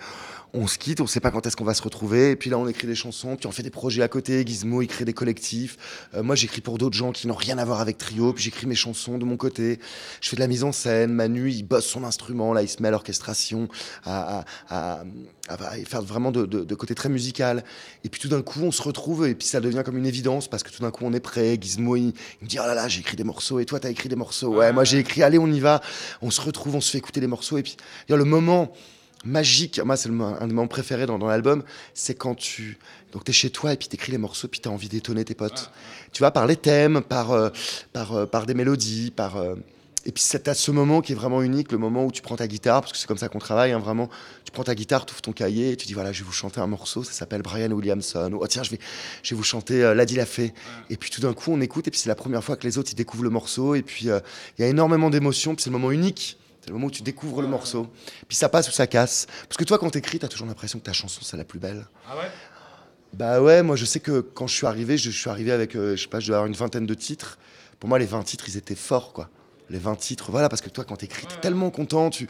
on 0.54 0.66
se 0.66 0.76
quitte, 0.76 1.00
on 1.00 1.04
ne 1.04 1.08
sait 1.08 1.20
pas 1.20 1.30
quand 1.30 1.46
est-ce 1.46 1.56
qu'on 1.56 1.64
va 1.64 1.72
se 1.72 1.82
retrouver. 1.82 2.32
Et 2.32 2.36
puis 2.36 2.50
là, 2.50 2.58
on 2.58 2.68
écrit 2.68 2.86
des 2.86 2.94
chansons, 2.94 3.36
puis 3.36 3.46
on 3.46 3.52
fait 3.52 3.62
des 3.62 3.70
projets 3.70 4.02
à 4.02 4.08
côté. 4.08 4.44
Gizmo, 4.46 4.82
il 4.82 4.86
crée 4.86 5.06
des 5.06 5.14
collectifs. 5.14 6.08
Euh, 6.14 6.22
moi, 6.22 6.34
j'écris 6.34 6.60
pour 6.60 6.76
d'autres 6.76 6.96
gens 6.96 7.12
qui 7.12 7.26
n'ont 7.26 7.34
rien 7.34 7.56
à 7.56 7.64
voir 7.64 7.80
avec 7.80 7.96
Trio, 7.96 8.32
puis 8.34 8.44
j'écris 8.44 8.66
mes 8.66 8.74
chansons 8.74 9.16
de 9.16 9.24
mon 9.24 9.38
côté. 9.38 9.78
Je 10.20 10.28
fais 10.28 10.36
de 10.36 10.40
la 10.42 10.48
mise 10.48 10.62
en 10.62 10.72
scène. 10.72 11.12
Manu, 11.12 11.50
il 11.50 11.62
bosse 11.62 11.86
son 11.86 12.04
instrument, 12.04 12.52
là, 12.52 12.62
il 12.62 12.68
se 12.68 12.82
met 12.82 12.88
à 12.88 12.90
l'orchestration, 12.90 13.68
à, 14.04 14.44
faire 15.86 16.02
vraiment 16.02 16.32
de, 16.32 16.74
côté 16.74 16.94
très 16.94 17.08
musical. 17.08 17.64
Et 18.04 18.10
puis 18.10 18.20
tout 18.20 18.28
d'un 18.28 18.42
coup, 18.42 18.60
on 18.62 18.72
se 18.72 18.82
retrouve, 18.82 19.26
et 19.26 19.34
puis 19.34 19.46
ça 19.46 19.60
devient 19.60 19.82
comme 19.84 19.96
une 19.96 20.06
évidence, 20.06 20.48
parce 20.48 20.62
que 20.62 20.70
tout 20.70 20.82
d'un 20.82 20.90
coup, 20.90 21.04
on 21.06 21.14
est 21.14 21.20
prêt. 21.20 21.56
Gizmo, 21.58 21.96
il, 21.96 22.12
me 22.42 22.46
dit, 22.46 22.58
oh 22.60 22.66
là 22.66 22.74
là, 22.74 22.88
j'ai 22.88 23.00
écrit 23.00 23.16
des 23.16 23.24
morceaux, 23.24 23.58
et 23.58 23.64
toi, 23.64 23.80
t'as 23.80 23.90
écrit 23.90 24.10
des 24.10 24.16
morceaux. 24.16 24.56
Ouais, 24.56 24.72
moi, 24.72 24.84
j'ai 24.84 24.98
écrit, 24.98 25.22
allez, 25.22 25.38
on 25.38 25.50
y 25.50 25.60
va. 25.60 25.80
On 26.20 26.30
se 26.30 26.42
retrouve, 26.42 26.76
on 26.76 26.80
se 26.82 26.90
fait 26.90 26.98
écouter 26.98 27.20
les 27.20 27.26
morceaux, 27.26 27.56
et 27.56 27.62
puis, 27.62 27.76
le 28.08 28.24
moment 28.24 28.72
magique. 29.24 29.80
Moi, 29.80 29.96
c'est 29.96 30.08
un 30.08 30.46
des 30.46 30.54
moments 30.54 30.66
préférés 30.66 31.06
dans, 31.06 31.18
l'album. 31.18 31.62
C'est 31.94 32.14
quand 32.14 32.34
tu 32.34 32.78
donc 33.12 33.28
es 33.28 33.32
chez 33.32 33.50
toi 33.50 33.72
et 33.72 33.76
puis 33.76 33.88
t'écris 33.88 34.12
les 34.12 34.18
morceaux, 34.18 34.48
puis 34.48 34.60
t'as 34.60 34.70
envie 34.70 34.88
d'étonner 34.88 35.24
tes 35.24 35.34
potes. 35.34 35.70
Tu 36.12 36.20
vois, 36.20 36.30
par 36.30 36.46
les 36.46 36.56
thèmes, 36.56 37.02
par 37.02 37.32
euh, 37.32 37.50
par 37.92 38.12
euh, 38.12 38.26
par 38.26 38.46
des 38.46 38.54
mélodies, 38.54 39.10
par 39.10 39.36
euh, 39.36 39.54
et 40.04 40.12
puis 40.12 40.22
c'est 40.22 40.48
à 40.48 40.54
ce 40.54 40.70
moment 40.70 41.00
qui 41.00 41.12
est 41.12 41.14
vraiment 41.14 41.42
unique, 41.42 41.70
le 41.70 41.78
moment 41.78 42.04
où 42.04 42.10
tu 42.10 42.22
prends 42.22 42.36
ta 42.36 42.48
guitare, 42.48 42.80
parce 42.80 42.92
que 42.92 42.98
c'est 42.98 43.06
comme 43.06 43.18
ça 43.18 43.28
qu'on 43.28 43.38
travaille, 43.38 43.72
hein, 43.72 43.78
vraiment. 43.78 44.08
Tu 44.44 44.50
prends 44.50 44.64
ta 44.64 44.74
guitare, 44.74 45.06
tu 45.06 45.12
ouvres 45.12 45.22
ton 45.22 45.32
cahier, 45.32 45.72
et 45.72 45.76
tu 45.76 45.86
dis 45.86 45.94
voilà, 45.94 46.12
je 46.12 46.20
vais 46.20 46.26
vous 46.26 46.32
chanter 46.32 46.60
un 46.60 46.66
morceau, 46.66 47.04
ça 47.04 47.12
s'appelle 47.12 47.42
Brian 47.42 47.70
Williamson. 47.70 48.32
Ou 48.32 48.38
oh, 48.40 48.46
tiens, 48.48 48.62
je 48.62 48.70
vais, 48.70 48.78
je 49.22 49.30
vais 49.30 49.36
vous 49.36 49.44
chanter 49.44 49.82
euh, 49.82 49.94
Ladi 49.94 50.16
l'a 50.16 50.26
fait. 50.26 50.54
Et 50.90 50.96
puis 50.96 51.10
tout 51.10 51.20
d'un 51.20 51.34
coup, 51.34 51.52
on 51.52 51.60
écoute, 51.60 51.86
et 51.86 51.90
puis 51.90 52.00
c'est 52.00 52.08
la 52.08 52.16
première 52.16 52.42
fois 52.42 52.56
que 52.56 52.66
les 52.66 52.78
autres 52.78 52.90
ils 52.92 52.96
découvrent 52.96 53.24
le 53.24 53.30
morceau, 53.30 53.74
et 53.74 53.82
puis 53.82 54.06
il 54.06 54.62
y 54.62 54.64
a 54.64 54.66
énormément 54.66 55.10
d'émotions, 55.10 55.54
puis 55.54 55.62
c'est 55.62 55.70
le 55.70 55.78
moment 55.78 55.92
unique. 55.92 56.38
C'est 56.62 56.68
le 56.68 56.74
moment 56.74 56.86
où 56.86 56.90
tu 56.92 57.02
découvres 57.02 57.42
le 57.42 57.48
morceau. 57.48 57.88
Puis 58.28 58.36
ça 58.36 58.48
passe 58.48 58.68
ou 58.68 58.72
ça 58.72 58.86
casse. 58.86 59.26
Parce 59.48 59.56
que 59.56 59.64
toi, 59.64 59.78
quand 59.78 59.90
t'écris, 59.90 60.20
t'as 60.20 60.28
toujours 60.28 60.46
l'impression 60.46 60.78
que 60.78 60.84
ta 60.84 60.92
chanson, 60.92 61.20
c'est 61.22 61.36
la 61.36 61.44
plus 61.44 61.58
belle. 61.58 61.84
Ah 62.08 62.16
ouais? 62.16 62.30
Bah 63.14 63.42
ouais, 63.42 63.62
moi 63.62 63.76
je 63.76 63.84
sais 63.84 64.00
que 64.00 64.20
quand 64.20 64.46
je 64.46 64.54
suis 64.54 64.66
arrivé, 64.66 64.96
je, 64.96 65.10
suis 65.10 65.28
arrivé 65.28 65.52
avec, 65.52 65.76
euh, 65.76 65.96
je 65.96 66.02
sais 66.02 66.08
pas, 66.08 66.20
je 66.20 66.28
dois 66.28 66.36
avoir 66.36 66.46
une 66.46 66.54
vingtaine 66.54 66.86
de 66.86 66.94
titres. 66.94 67.38
Pour 67.78 67.88
moi, 67.88 67.98
les 67.98 68.06
20 68.06 68.22
titres, 68.22 68.44
ils 68.48 68.56
étaient 68.56 68.76
forts, 68.76 69.12
quoi 69.12 69.28
les 69.70 69.78
20 69.78 69.96
titres. 69.96 70.30
Voilà, 70.30 70.48
parce 70.48 70.62
que 70.62 70.70
toi, 70.70 70.84
quand 70.84 70.96
t'écris, 70.96 71.26
t'es 71.26 71.40
tellement 71.40 71.70
content, 71.70 72.10
tu, 72.10 72.28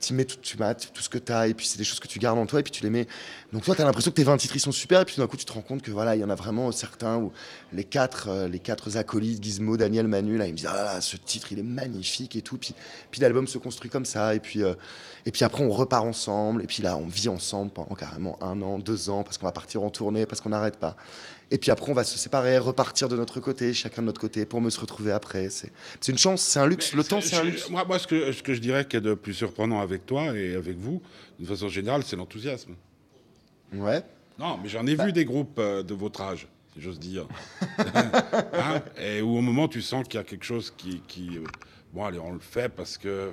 tu 0.00 0.14
mets 0.14 0.24
tout, 0.24 0.36
tu 0.42 0.56
tout 0.56 1.02
ce 1.02 1.08
que 1.08 1.18
t'as, 1.18 1.48
et 1.48 1.54
puis 1.54 1.66
c'est 1.66 1.78
des 1.78 1.84
choses 1.84 2.00
que 2.00 2.08
tu 2.08 2.18
gardes 2.18 2.38
en 2.38 2.46
toi, 2.46 2.60
et 2.60 2.62
puis 2.62 2.72
tu 2.72 2.82
les 2.82 2.90
mets. 2.90 3.06
Donc 3.52 3.64
toi, 3.64 3.74
t'as 3.74 3.84
l'impression 3.84 4.10
que 4.10 4.16
tes 4.16 4.24
20 4.24 4.36
titres, 4.36 4.56
ils 4.56 4.60
sont 4.60 4.72
super, 4.72 5.00
et 5.00 5.04
puis 5.04 5.16
d'un 5.16 5.26
coup, 5.26 5.36
tu 5.36 5.44
te 5.44 5.52
rends 5.52 5.60
compte 5.60 5.82
que 5.82 5.90
voilà, 5.90 6.16
il 6.16 6.20
y 6.20 6.24
en 6.24 6.30
a 6.30 6.34
vraiment 6.34 6.72
certains 6.72 7.16
où 7.18 7.32
les 7.72 7.84
quatre, 7.84 8.28
euh, 8.28 8.48
les 8.48 8.58
quatre 8.58 8.96
acolytes, 8.96 9.42
Gizmo, 9.42 9.76
Daniel, 9.76 10.08
Manu, 10.08 10.36
là, 10.36 10.46
ils 10.46 10.52
me 10.52 10.56
disent, 10.56 10.68
ah 10.70 10.94
là, 10.94 11.00
ce 11.00 11.16
titre, 11.16 11.52
il 11.52 11.58
est 11.58 11.64
magnifique 11.64 12.36
et 12.36 12.42
tout. 12.42 12.58
Puis, 12.58 12.74
puis 13.10 13.20
l'album 13.20 13.46
se 13.46 13.58
construit 13.58 13.90
comme 13.90 14.04
ça, 14.04 14.34
et 14.34 14.40
puis, 14.40 14.62
euh, 14.62 14.74
et 15.24 15.30
puis 15.30 15.44
après, 15.44 15.62
on 15.62 15.70
repart 15.70 16.04
ensemble, 16.04 16.62
et 16.62 16.66
puis 16.66 16.82
là, 16.82 16.96
on 16.96 17.06
vit 17.06 17.28
ensemble 17.28 17.70
pendant 17.70 17.94
carrément 17.94 18.42
un 18.42 18.60
an, 18.62 18.78
deux 18.78 19.10
ans, 19.10 19.22
parce 19.22 19.38
qu'on 19.38 19.46
va 19.46 19.52
partir 19.52 19.82
en 19.82 19.90
tournée, 19.90 20.26
parce 20.26 20.40
qu'on 20.40 20.50
n'arrête 20.50 20.76
pas. 20.76 20.96
Et 21.52 21.58
puis 21.58 21.70
après, 21.70 21.90
on 21.90 21.94
va 21.94 22.02
se 22.02 22.18
séparer, 22.18 22.56
repartir 22.56 23.10
de 23.10 23.16
notre 23.16 23.38
côté, 23.38 23.74
chacun 23.74 24.00
de 24.00 24.06
notre 24.06 24.20
côté, 24.20 24.46
pour 24.46 24.62
me 24.62 24.70
se 24.70 24.80
retrouver 24.80 25.12
après. 25.12 25.50
C'est 25.50 25.70
une 26.08 26.16
chance, 26.16 26.40
c'est 26.40 26.58
un 26.58 26.66
luxe. 26.66 26.94
le 26.94 27.04
temps, 27.04 27.20
c'est 27.20 27.36
un 27.36 27.44
luxe. 27.44 27.68
Moi, 27.68 27.84
moi 27.84 27.98
ce, 27.98 28.06
que, 28.06 28.32
ce 28.32 28.42
que 28.42 28.54
je 28.54 28.60
dirais 28.60 28.86
qui 28.86 28.96
est 28.96 29.02
de 29.02 29.12
plus 29.12 29.34
surprenant 29.34 29.82
avec 29.82 30.06
toi 30.06 30.34
et 30.34 30.54
avec 30.54 30.78
vous, 30.78 31.02
d'une 31.38 31.46
façon 31.46 31.68
générale, 31.68 32.04
c'est 32.04 32.16
l'enthousiasme. 32.16 32.74
Ouais. 33.74 34.02
Non, 34.38 34.58
mais 34.62 34.70
j'en 34.70 34.86
ai 34.86 34.94
vu 34.94 35.12
des 35.12 35.26
groupes 35.26 35.58
euh, 35.58 35.82
de 35.82 35.92
votre 35.92 36.22
âge, 36.22 36.48
si 36.72 36.80
j'ose 36.80 36.98
dire. 36.98 37.28
Hein, 38.54 38.80
et 38.98 39.20
où 39.20 39.36
au 39.36 39.42
moment, 39.42 39.68
tu 39.68 39.82
sens 39.82 40.04
qu'il 40.04 40.14
y 40.14 40.20
a 40.20 40.24
quelque 40.24 40.44
chose 40.44 40.72
qui, 40.74 41.02
qui. 41.06 41.36
Euh, 41.36 41.44
bon, 41.92 42.04
allez, 42.06 42.18
on 42.18 42.32
le 42.32 42.40
fait 42.40 42.70
parce 42.70 42.96
que 42.96 43.32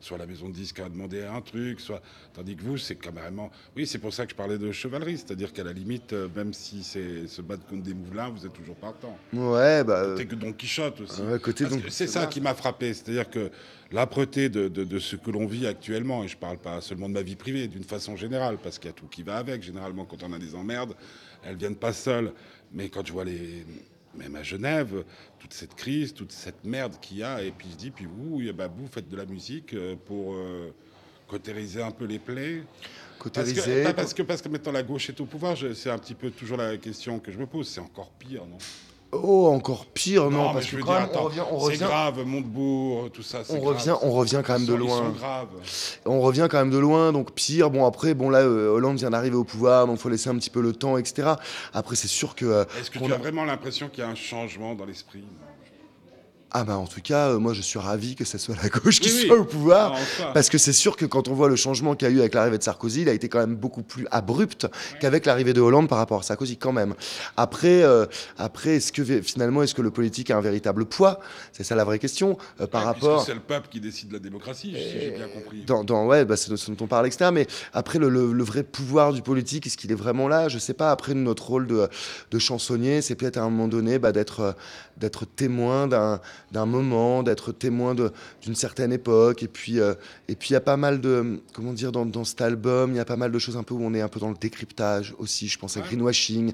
soit 0.00 0.18
la 0.18 0.26
maison 0.26 0.48
de 0.48 0.54
disques 0.54 0.80
a 0.80 0.88
demandé 0.88 1.22
un 1.22 1.40
truc, 1.40 1.80
soit. 1.80 2.02
Tandis 2.34 2.56
que 2.56 2.62
vous, 2.62 2.78
c'est 2.78 2.96
carrément. 2.96 3.50
Oui, 3.76 3.86
c'est 3.86 3.98
pour 3.98 4.12
ça 4.12 4.24
que 4.24 4.30
je 4.30 4.36
parlais 4.36 4.58
de 4.58 4.70
chevalerie, 4.72 5.18
c'est-à-dire 5.18 5.52
qu'à 5.52 5.64
la 5.64 5.72
limite, 5.72 6.12
euh, 6.12 6.28
même 6.34 6.52
si 6.52 6.82
c'est 6.82 7.26
se 7.26 7.42
battre 7.42 7.66
contre 7.66 7.82
des 7.82 7.94
moulins, 7.94 8.28
vous 8.28 8.46
êtes 8.46 8.52
toujours 8.52 8.76
partant. 8.76 9.16
Ouais, 9.32 9.84
bah. 9.84 10.04
Côté 10.12 10.26
que 10.26 10.34
Don 10.34 10.52
Quichotte 10.52 11.00
aussi. 11.00 11.22
Côté 11.42 11.64
C'est 11.88 12.06
ça 12.06 12.26
qui 12.26 12.40
m'a 12.40 12.54
frappé, 12.54 12.94
c'est-à-dire 12.94 13.28
que 13.28 13.50
l'âpreté 13.90 14.48
de, 14.48 14.68
de, 14.68 14.98
ce 14.98 15.16
que 15.16 15.30
l'on 15.30 15.46
vit 15.46 15.66
actuellement, 15.66 16.24
et 16.24 16.28
je 16.28 16.36
parle 16.36 16.58
pas 16.58 16.80
seulement 16.80 17.08
de 17.08 17.14
ma 17.14 17.22
vie 17.22 17.36
privée, 17.36 17.68
d'une 17.68 17.84
façon 17.84 18.16
générale, 18.16 18.58
parce 18.62 18.78
qu'il 18.78 18.88
y 18.88 18.92
a 18.92 18.94
tout 18.94 19.06
qui 19.06 19.22
va 19.22 19.38
avec. 19.38 19.62
Généralement, 19.62 20.04
quand 20.04 20.22
on 20.22 20.32
a 20.32 20.38
des 20.38 20.54
emmerdes, 20.54 20.94
elles 21.42 21.56
viennent 21.56 21.76
pas 21.76 21.92
seules. 21.92 22.32
Mais 22.72 22.88
quand 22.88 23.06
je 23.06 23.12
vois 23.12 23.24
les, 23.24 23.64
même 24.18 24.36
à 24.36 24.42
Genève, 24.42 25.04
toute 25.38 25.54
cette 25.54 25.74
crise, 25.74 26.12
toute 26.12 26.32
cette 26.32 26.64
merde 26.64 26.94
qu'il 27.00 27.18
y 27.18 27.22
a. 27.22 27.42
Et 27.42 27.50
puis 27.50 27.68
je 27.70 27.76
dis, 27.76 27.90
puis 27.90 28.06
vous, 28.06 28.42
bah, 28.52 28.68
vous 28.68 28.86
faites 28.86 29.08
de 29.08 29.16
la 29.16 29.24
musique 29.24 29.74
euh, 29.74 29.94
pour 30.06 30.34
euh, 30.34 30.74
cautériser 31.26 31.82
un 31.82 31.90
peu 31.90 32.04
les 32.04 32.18
plaies. 32.18 32.62
Cautériser. 33.18 33.54
Parce 33.54 33.66
que, 33.66 33.92
parce 33.92 34.14
que, 34.14 34.22
parce 34.22 34.42
que 34.42 34.48
maintenant 34.48 34.72
la 34.72 34.82
gauche 34.82 35.08
est 35.08 35.20
au 35.20 35.26
pouvoir, 35.26 35.56
c'est 35.74 35.90
un 35.90 35.98
petit 35.98 36.14
peu 36.14 36.30
toujours 36.30 36.56
la 36.56 36.76
question 36.76 37.18
que 37.18 37.32
je 37.32 37.38
me 37.38 37.46
pose. 37.46 37.68
C'est 37.68 37.80
encore 37.80 38.10
pire, 38.10 38.44
non? 38.46 38.58
Oh, 39.10 39.46
encore 39.46 39.86
pire, 39.86 40.30
non, 40.30 40.52
parce 40.52 40.66
que 40.66 40.76
quand 40.76 40.92
même, 40.92 41.08
on 41.14 41.22
revient, 41.22 41.42
on 41.50 41.56
revient. 41.56 41.78
C'est 41.78 41.84
grave, 41.86 42.24
Montebourg, 42.26 43.10
tout 43.10 43.22
ça. 43.22 43.38
On 43.48 43.60
revient, 43.60 43.94
on 44.02 44.10
revient 44.12 44.42
quand 44.44 44.52
même 44.58 44.66
de 44.66 44.74
loin. 44.74 45.14
On 46.04 46.20
revient 46.20 46.46
quand 46.50 46.58
même 46.58 46.70
de 46.70 46.76
loin, 46.76 47.12
donc 47.12 47.32
pire. 47.32 47.70
Bon 47.70 47.86
après, 47.86 48.12
bon 48.12 48.28
là, 48.28 48.40
euh, 48.40 48.68
Hollande 48.68 48.98
vient 48.98 49.08
d'arriver 49.10 49.36
au 49.36 49.44
pouvoir, 49.44 49.86
donc 49.86 49.98
faut 49.98 50.10
laisser 50.10 50.28
un 50.28 50.36
petit 50.36 50.50
peu 50.50 50.60
le 50.60 50.74
temps, 50.74 50.98
etc. 50.98 51.28
Après, 51.72 51.96
c'est 51.96 52.06
sûr 52.06 52.34
que. 52.34 52.44
Euh, 52.44 52.64
Est-ce 52.78 52.90
que 52.90 52.98
tu 52.98 53.10
as 53.10 53.16
vraiment 53.16 53.44
l'impression 53.44 53.88
qu'il 53.88 54.04
y 54.04 54.06
a 54.06 54.10
un 54.10 54.14
changement 54.14 54.74
dans 54.74 54.84
l'esprit 54.84 55.24
ah 56.50 56.64
bah 56.64 56.78
en 56.78 56.86
tout 56.86 57.02
cas, 57.02 57.28
euh, 57.28 57.38
moi 57.38 57.52
je 57.52 57.60
suis 57.60 57.78
ravi 57.78 58.14
que 58.14 58.24
ce 58.24 58.38
soit 58.38 58.54
la 58.62 58.70
gauche 58.70 59.00
qui 59.00 59.10
soit 59.10 59.36
au 59.36 59.44
pouvoir, 59.44 59.94
parce 60.32 60.48
que 60.48 60.56
c'est 60.56 60.72
sûr 60.72 60.96
que 60.96 61.04
quand 61.04 61.28
on 61.28 61.34
voit 61.34 61.48
le 61.48 61.56
changement 61.56 61.94
qu'il 61.94 62.08
y 62.08 62.10
a 62.10 62.14
eu 62.14 62.20
avec 62.20 62.34
l'arrivée 62.34 62.56
de 62.56 62.62
Sarkozy, 62.62 63.02
il 63.02 63.08
a 63.08 63.12
été 63.12 63.28
quand 63.28 63.38
même 63.38 63.54
beaucoup 63.54 63.82
plus 63.82 64.06
abrupt 64.10 64.66
qu'avec 65.00 65.26
l'arrivée 65.26 65.52
de 65.52 65.60
Hollande 65.60 65.88
par 65.88 65.98
rapport 65.98 66.20
à 66.20 66.22
Sarkozy 66.22 66.56
quand 66.56 66.72
même. 66.72 66.94
Après, 67.36 67.82
euh, 67.82 68.06
après 68.38 68.76
est-ce 68.76 68.92
que 68.92 69.20
finalement 69.20 69.62
est-ce 69.62 69.74
que 69.74 69.82
le 69.82 69.90
politique 69.90 70.30
a 70.30 70.38
un 70.38 70.40
véritable 70.40 70.86
poids? 70.86 71.20
C'est 71.52 71.64
ça 71.64 71.74
la 71.74 71.84
vraie 71.84 71.98
question 71.98 72.38
euh, 72.60 72.66
par 72.66 72.84
rapport. 72.84 73.24
C'est 73.24 73.34
le 73.34 73.40
peuple 73.40 73.68
qui 73.70 73.80
décide 73.80 74.08
de 74.08 74.14
la 74.14 74.20
démocratie, 74.20 74.72
si 74.72 75.00
j'ai 75.00 75.10
bien 75.10 75.28
compris. 75.28 75.64
Dans, 75.66 75.84
dans 75.84 76.06
ouais, 76.06 76.24
bah, 76.24 76.36
c'est 76.36 76.56
ce 76.56 76.70
dont 76.70 76.84
on 76.84 76.86
parle 76.86 77.06
externe, 77.06 77.34
mais 77.34 77.46
après 77.74 77.98
le, 77.98 78.08
le, 78.08 78.44
vrai 78.44 78.62
pouvoir 78.62 79.12
du 79.12 79.20
politique, 79.20 79.66
est-ce 79.66 79.76
qu'il 79.76 79.92
est 79.92 79.96
vraiment 79.96 80.28
là? 80.28 80.48
Je 80.48 80.58
sais 80.58 80.72
pas. 80.72 80.90
Après 80.90 81.12
notre 81.12 81.46
rôle 81.46 81.66
de, 81.66 81.88
de 82.30 82.38
chansonnier, 82.38 83.02
c'est 83.02 83.16
peut-être 83.16 83.36
à 83.36 83.42
un 83.42 83.50
moment 83.50 83.68
donné 83.68 83.98
bah, 83.98 84.12
d'être 84.12 84.56
d'être 84.96 85.24
témoin 85.26 85.86
d'un 85.86 86.20
d'un 86.52 86.66
moment, 86.66 87.22
d'être 87.22 87.52
témoin 87.52 87.94
d'une 87.94 88.54
certaine 88.54 88.92
époque. 88.92 89.42
Et 89.42 89.48
puis, 89.48 89.80
euh, 89.80 89.94
et 90.28 90.34
puis 90.34 90.50
il 90.50 90.52
y 90.52 90.56
a 90.56 90.60
pas 90.60 90.76
mal 90.76 91.00
de, 91.00 91.40
comment 91.52 91.72
dire, 91.72 91.92
dans, 91.92 92.06
dans 92.06 92.24
cet 92.24 92.40
album, 92.40 92.92
il 92.92 92.96
y 92.96 93.00
a 93.00 93.04
pas 93.04 93.16
mal 93.16 93.30
de 93.32 93.38
choses 93.38 93.56
un 93.56 93.62
peu 93.62 93.74
où 93.74 93.82
on 93.82 93.94
est 93.94 94.00
un 94.00 94.08
peu 94.08 94.20
dans 94.20 94.30
le 94.30 94.36
décryptage 94.36 95.14
aussi. 95.18 95.48
Je 95.48 95.58
pense 95.58 95.76
à 95.76 95.80
Greenwashing, 95.80 96.52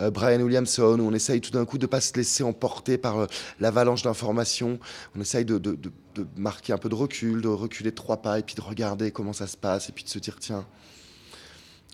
euh, 0.00 0.10
Brian 0.10 0.40
Williamson, 0.40 0.98
où 0.98 1.08
on 1.08 1.12
essaye 1.12 1.40
tout 1.40 1.50
d'un 1.50 1.64
coup 1.64 1.78
de 1.78 1.86
pas 1.86 2.00
se 2.00 2.14
laisser 2.14 2.42
emporter 2.42 2.98
par 2.98 3.18
euh, 3.18 3.26
l'avalanche 3.60 4.02
d'informations. 4.02 4.78
On 5.16 5.20
essaye 5.20 5.44
de, 5.44 5.58
de, 5.58 5.72
de, 5.72 5.90
de, 6.14 6.26
marquer 6.36 6.72
un 6.72 6.78
peu 6.78 6.88
de 6.88 6.94
recul, 6.94 7.40
de 7.40 7.48
reculer 7.48 7.92
trois 7.92 8.18
pas 8.18 8.38
et 8.38 8.42
puis 8.42 8.54
de 8.54 8.60
regarder 8.60 9.10
comment 9.10 9.32
ça 9.32 9.46
se 9.46 9.56
passe 9.56 9.88
et 9.88 9.92
puis 9.92 10.04
de 10.04 10.08
se 10.08 10.18
dire 10.18 10.36
tiens. 10.40 10.66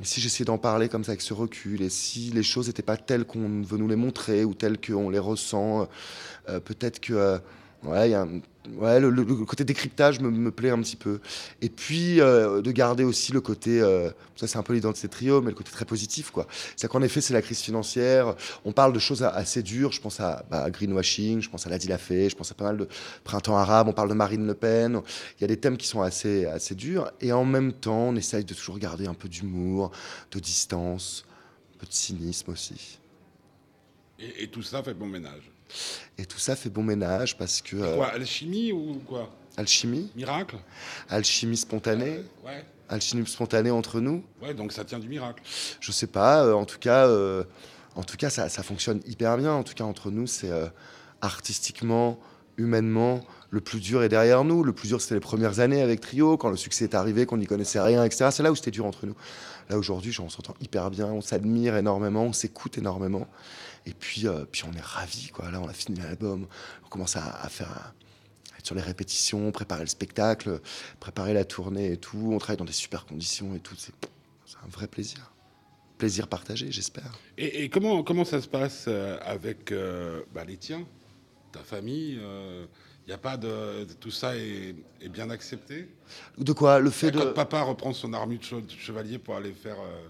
Si 0.01 0.21
j'essayais 0.21 0.45
d'en 0.45 0.59
parler 0.59 0.89
comme 0.89 1.05
ça 1.05 1.13
avec 1.13 1.21
ce 1.21 1.35
recul, 1.35 1.83
et 1.83 1.91
si 1.91 2.31
les 2.31 2.43
choses 2.43 2.69
n'étaient 2.69 2.83
pas 2.83 2.97
telles 2.97 3.25
qu'on 3.25 3.63
veut 3.63 3.79
nous 3.79 3.89
les 3.89 3.97
montrer 3.97 4.45
ou 4.45 4.55
telles 4.55 4.81
qu'on 4.81 5.11
les 5.11 5.19
ressent, 5.19 5.89
peut-être 6.47 7.01
que 7.01 7.41
Ouais, 7.85 9.01
le, 9.01 9.25
côté 9.45 9.65
décryptage 9.65 10.21
me, 10.21 10.51
plaît 10.53 10.71
un 10.71 10.81
petit 10.81 10.95
peu. 10.95 11.21
Et 11.61 11.69
puis 11.69 12.21
euh, 12.21 12.63
de 12.63 12.71
garder 12.71 13.03
aussi 13.03 13.33
le 13.33 13.41
côté, 13.41 13.81
euh, 13.81 14.09
ça 14.37 14.47
c'est 14.47 14.57
un 14.57 14.63
peu 14.63 14.73
l'identité 14.73 15.09
trio, 15.09 15.43
mais 15.43 15.51
le 15.51 15.57
côté 15.57 15.73
très 15.73 15.85
positif 15.85 16.31
quoi. 16.31 16.47
C'est 16.77 16.87
qu'en 16.87 17.03
effet 17.03 17.21
c'est 17.21 17.35
la 17.35 17.43
crise 17.43 17.61
financière. 17.61 18.37
On 18.65 18.71
parle 18.71 18.93
de 18.93 19.01
choses 19.01 19.25
assez 19.25 19.65
dures. 19.65 19.91
Je 19.91 20.01
pense 20.01 20.21
à, 20.21 20.45
bah, 20.49 20.71
greenwashing, 20.71 21.41
je 21.41 21.51
pense 21.51 21.67
à 21.67 21.71
Ladi 21.71 21.89
Lafay, 21.89 22.31
je 22.31 22.37
pense 22.37 22.53
à 22.53 22.55
pas 22.55 22.65
mal 22.65 22.77
de 22.77 22.89
printemps 23.25 23.57
arabe. 23.57 23.89
On 23.89 23.93
parle 23.93 24.11
de 24.11 24.15
Marine 24.15 24.47
Le 24.47 24.55
Pen. 24.55 25.01
Il 25.39 25.41
y 25.41 25.45
a 25.45 25.49
des 25.49 25.59
thèmes 25.59 25.77
qui 25.77 25.89
sont 25.89 26.03
assez 26.03 26.47
assez 26.47 26.77
durs. 26.77 27.11
Et 27.21 27.33
en 27.33 27.45
même 27.45 27.73
temps, 27.73 28.11
on 28.11 28.17
essaye 28.17 28.45
de 28.45 28.55
toujours 28.55 28.79
garder 28.79 29.09
un 29.09 29.15
peu 29.15 29.29
d'humour, 29.29 29.91
de 30.31 30.39
distance, 30.39 31.25
un 31.75 31.79
peu 31.79 31.87
de 31.87 31.93
cynisme 31.93 32.53
aussi. 32.53 33.01
Et, 34.21 34.45
et 34.45 34.49
tout 34.49 34.63
ça 34.63 34.85
fait 34.85 34.95
bon 34.95 35.07
ménage. 35.07 35.52
Et 36.19 36.27
tout 36.27 36.39
ça 36.39 36.57
fait 36.57 36.71
bon 36.71 36.83
ménage 36.83 37.37
parce 37.37 37.61
que 37.63 37.77
euh, 37.77 37.97
Quoi, 37.97 38.09
alchimie 38.09 38.73
ou 38.73 39.01
quoi? 39.07 39.31
Alchimie, 39.57 40.11
Miracle? 40.17 40.57
Alchimie 41.09 41.57
spontanée. 41.57 42.23
Ouais. 42.45 42.65
alchimie 42.89 43.27
spontanée 43.27 43.71
entre 43.71 44.01
nous 44.01 44.25
Ouais, 44.43 44.55
donc 44.55 44.73
ça 44.73 44.85
tient 44.85 44.99
du 44.99 45.09
miracle. 45.09 45.43
Je 45.81 45.93
sais 45.93 46.07
pas. 46.07 46.45
euh, 46.45 46.55
en 46.55 46.65
tout 46.65 46.79
cas, 46.79 47.07
euh, 47.07 47.45
en 47.95 48.03
tout 48.03 48.17
cas, 48.17 48.31
ça, 48.31 48.49
ça 48.49 48.63
fonctionne 48.63 49.01
hyper 49.07 49.37
bien. 49.37 49.53
En 49.53 49.63
tout 49.63 49.75
cas, 49.75 49.85
entre 49.85 50.11
nous, 50.11 50.27
c'est 50.27 50.51
euh, 50.51 50.67
artistiquement, 51.21 52.19
humainement, 52.57 53.21
le 53.51 53.61
plus 53.61 53.81
dur 53.81 54.03
est 54.03 54.09
derrière 54.09 54.45
nous. 54.45 54.63
Le 54.65 54.73
plus 54.73 54.89
dur, 54.89 55.01
c'était 55.01 55.15
les 55.15 55.21
premières 55.21 55.61
années 55.61 55.83
avec 55.83 56.01
Trio, 56.01 56.37
quand 56.37 56.51
le 56.51 56.57
succès 56.57 56.85
est 56.85 56.95
arrivé, 56.95 57.27
qu'on 57.27 57.37
n'y 57.37 57.47
connaissait 57.47 57.81
rien, 57.81 58.05
etc. 58.05 58.29
C'est 58.33 58.43
là 58.43 58.51
où 58.53 58.57
c'était 58.57 58.71
dur 58.71 58.87
entre 58.87 59.07
nous. 59.07 59.15
Là 59.71 59.79
aujourd'hui, 59.79 60.15
on 60.21 60.29
s'entend 60.29 60.55
hyper 60.61 60.91
bien, 60.91 61.07
on 61.07 61.21
s'admire 61.21 61.77
énormément, 61.77 62.25
on 62.25 62.33
s'écoute 62.33 62.79
énormément. 62.79 63.27
Et 63.87 63.95
puis, 63.95 64.27
euh, 64.29 64.45
puis 64.51 64.63
on 64.65 64.73
est 64.73 64.81
ravis, 64.81 65.29
quoi. 65.29 65.51
Là, 65.51 65.61
on 65.61 65.69
a 65.69 65.73
fini 65.73 65.99
l'album, 65.99 66.47
on 66.85 66.89
commence 66.89 67.17
à, 67.17 67.25
à 67.43 67.49
faire. 67.49 67.71
à 67.71 68.59
être 68.59 68.67
sur 68.67 68.75
les 68.77 68.83
répétitions, 68.83 69.51
préparer 69.51 69.81
le 69.83 69.89
spectacle, 69.89 70.61
préparer 71.01 71.35
la 71.35 71.45
tournée 71.45 71.93
et 71.93 71.97
tout. 71.97 72.31
On 72.33 72.39
travaille 72.39 72.59
dans 72.59 72.65
des 72.65 72.73
super 72.73 73.07
conditions 73.07 73.55
et 73.57 73.59
tout. 73.61 73.75
C'est 73.77 73.93
un 74.65 74.69
vrai 74.69 74.87
plaisir. 74.87 75.33
Plaisir 75.99 76.29
partagé, 76.29 76.71
j'espère. 76.71 77.13
Et, 77.39 77.65
et 77.65 77.69
comment, 77.69 78.03
comment 78.05 78.25
ça 78.25 78.41
se 78.41 78.49
passe 78.49 78.85
euh, 78.89 79.19
avec 79.23 79.73
euh, 79.73 80.23
bah, 80.35 80.45
les 80.45 80.57
tiens, 80.57 80.85
ta 81.53 81.61
famille 81.61 82.13
Il 82.21 82.69
n'y 83.09 83.13
a 83.13 83.19
pas 83.19 83.37
de, 83.37 83.85
de- 83.85 83.93
Tout 83.95 84.11
ça 84.13 84.37
est, 84.37 84.75
est 85.01 85.09
bien 85.09 85.29
accepté? 85.31 85.89
De 86.39 86.53
quoi? 86.53 86.79
Le 86.79 86.91
fait 86.91 87.11
Quand 87.13 87.25
de. 87.27 87.31
papa 87.31 87.63
reprend 87.63 87.93
son 87.93 88.13
armure 88.13 88.39
de 88.63 88.71
chevalier 88.71 89.19
pour 89.19 89.35
aller 89.37 89.53
faire 89.53 89.77
euh, 89.81 90.07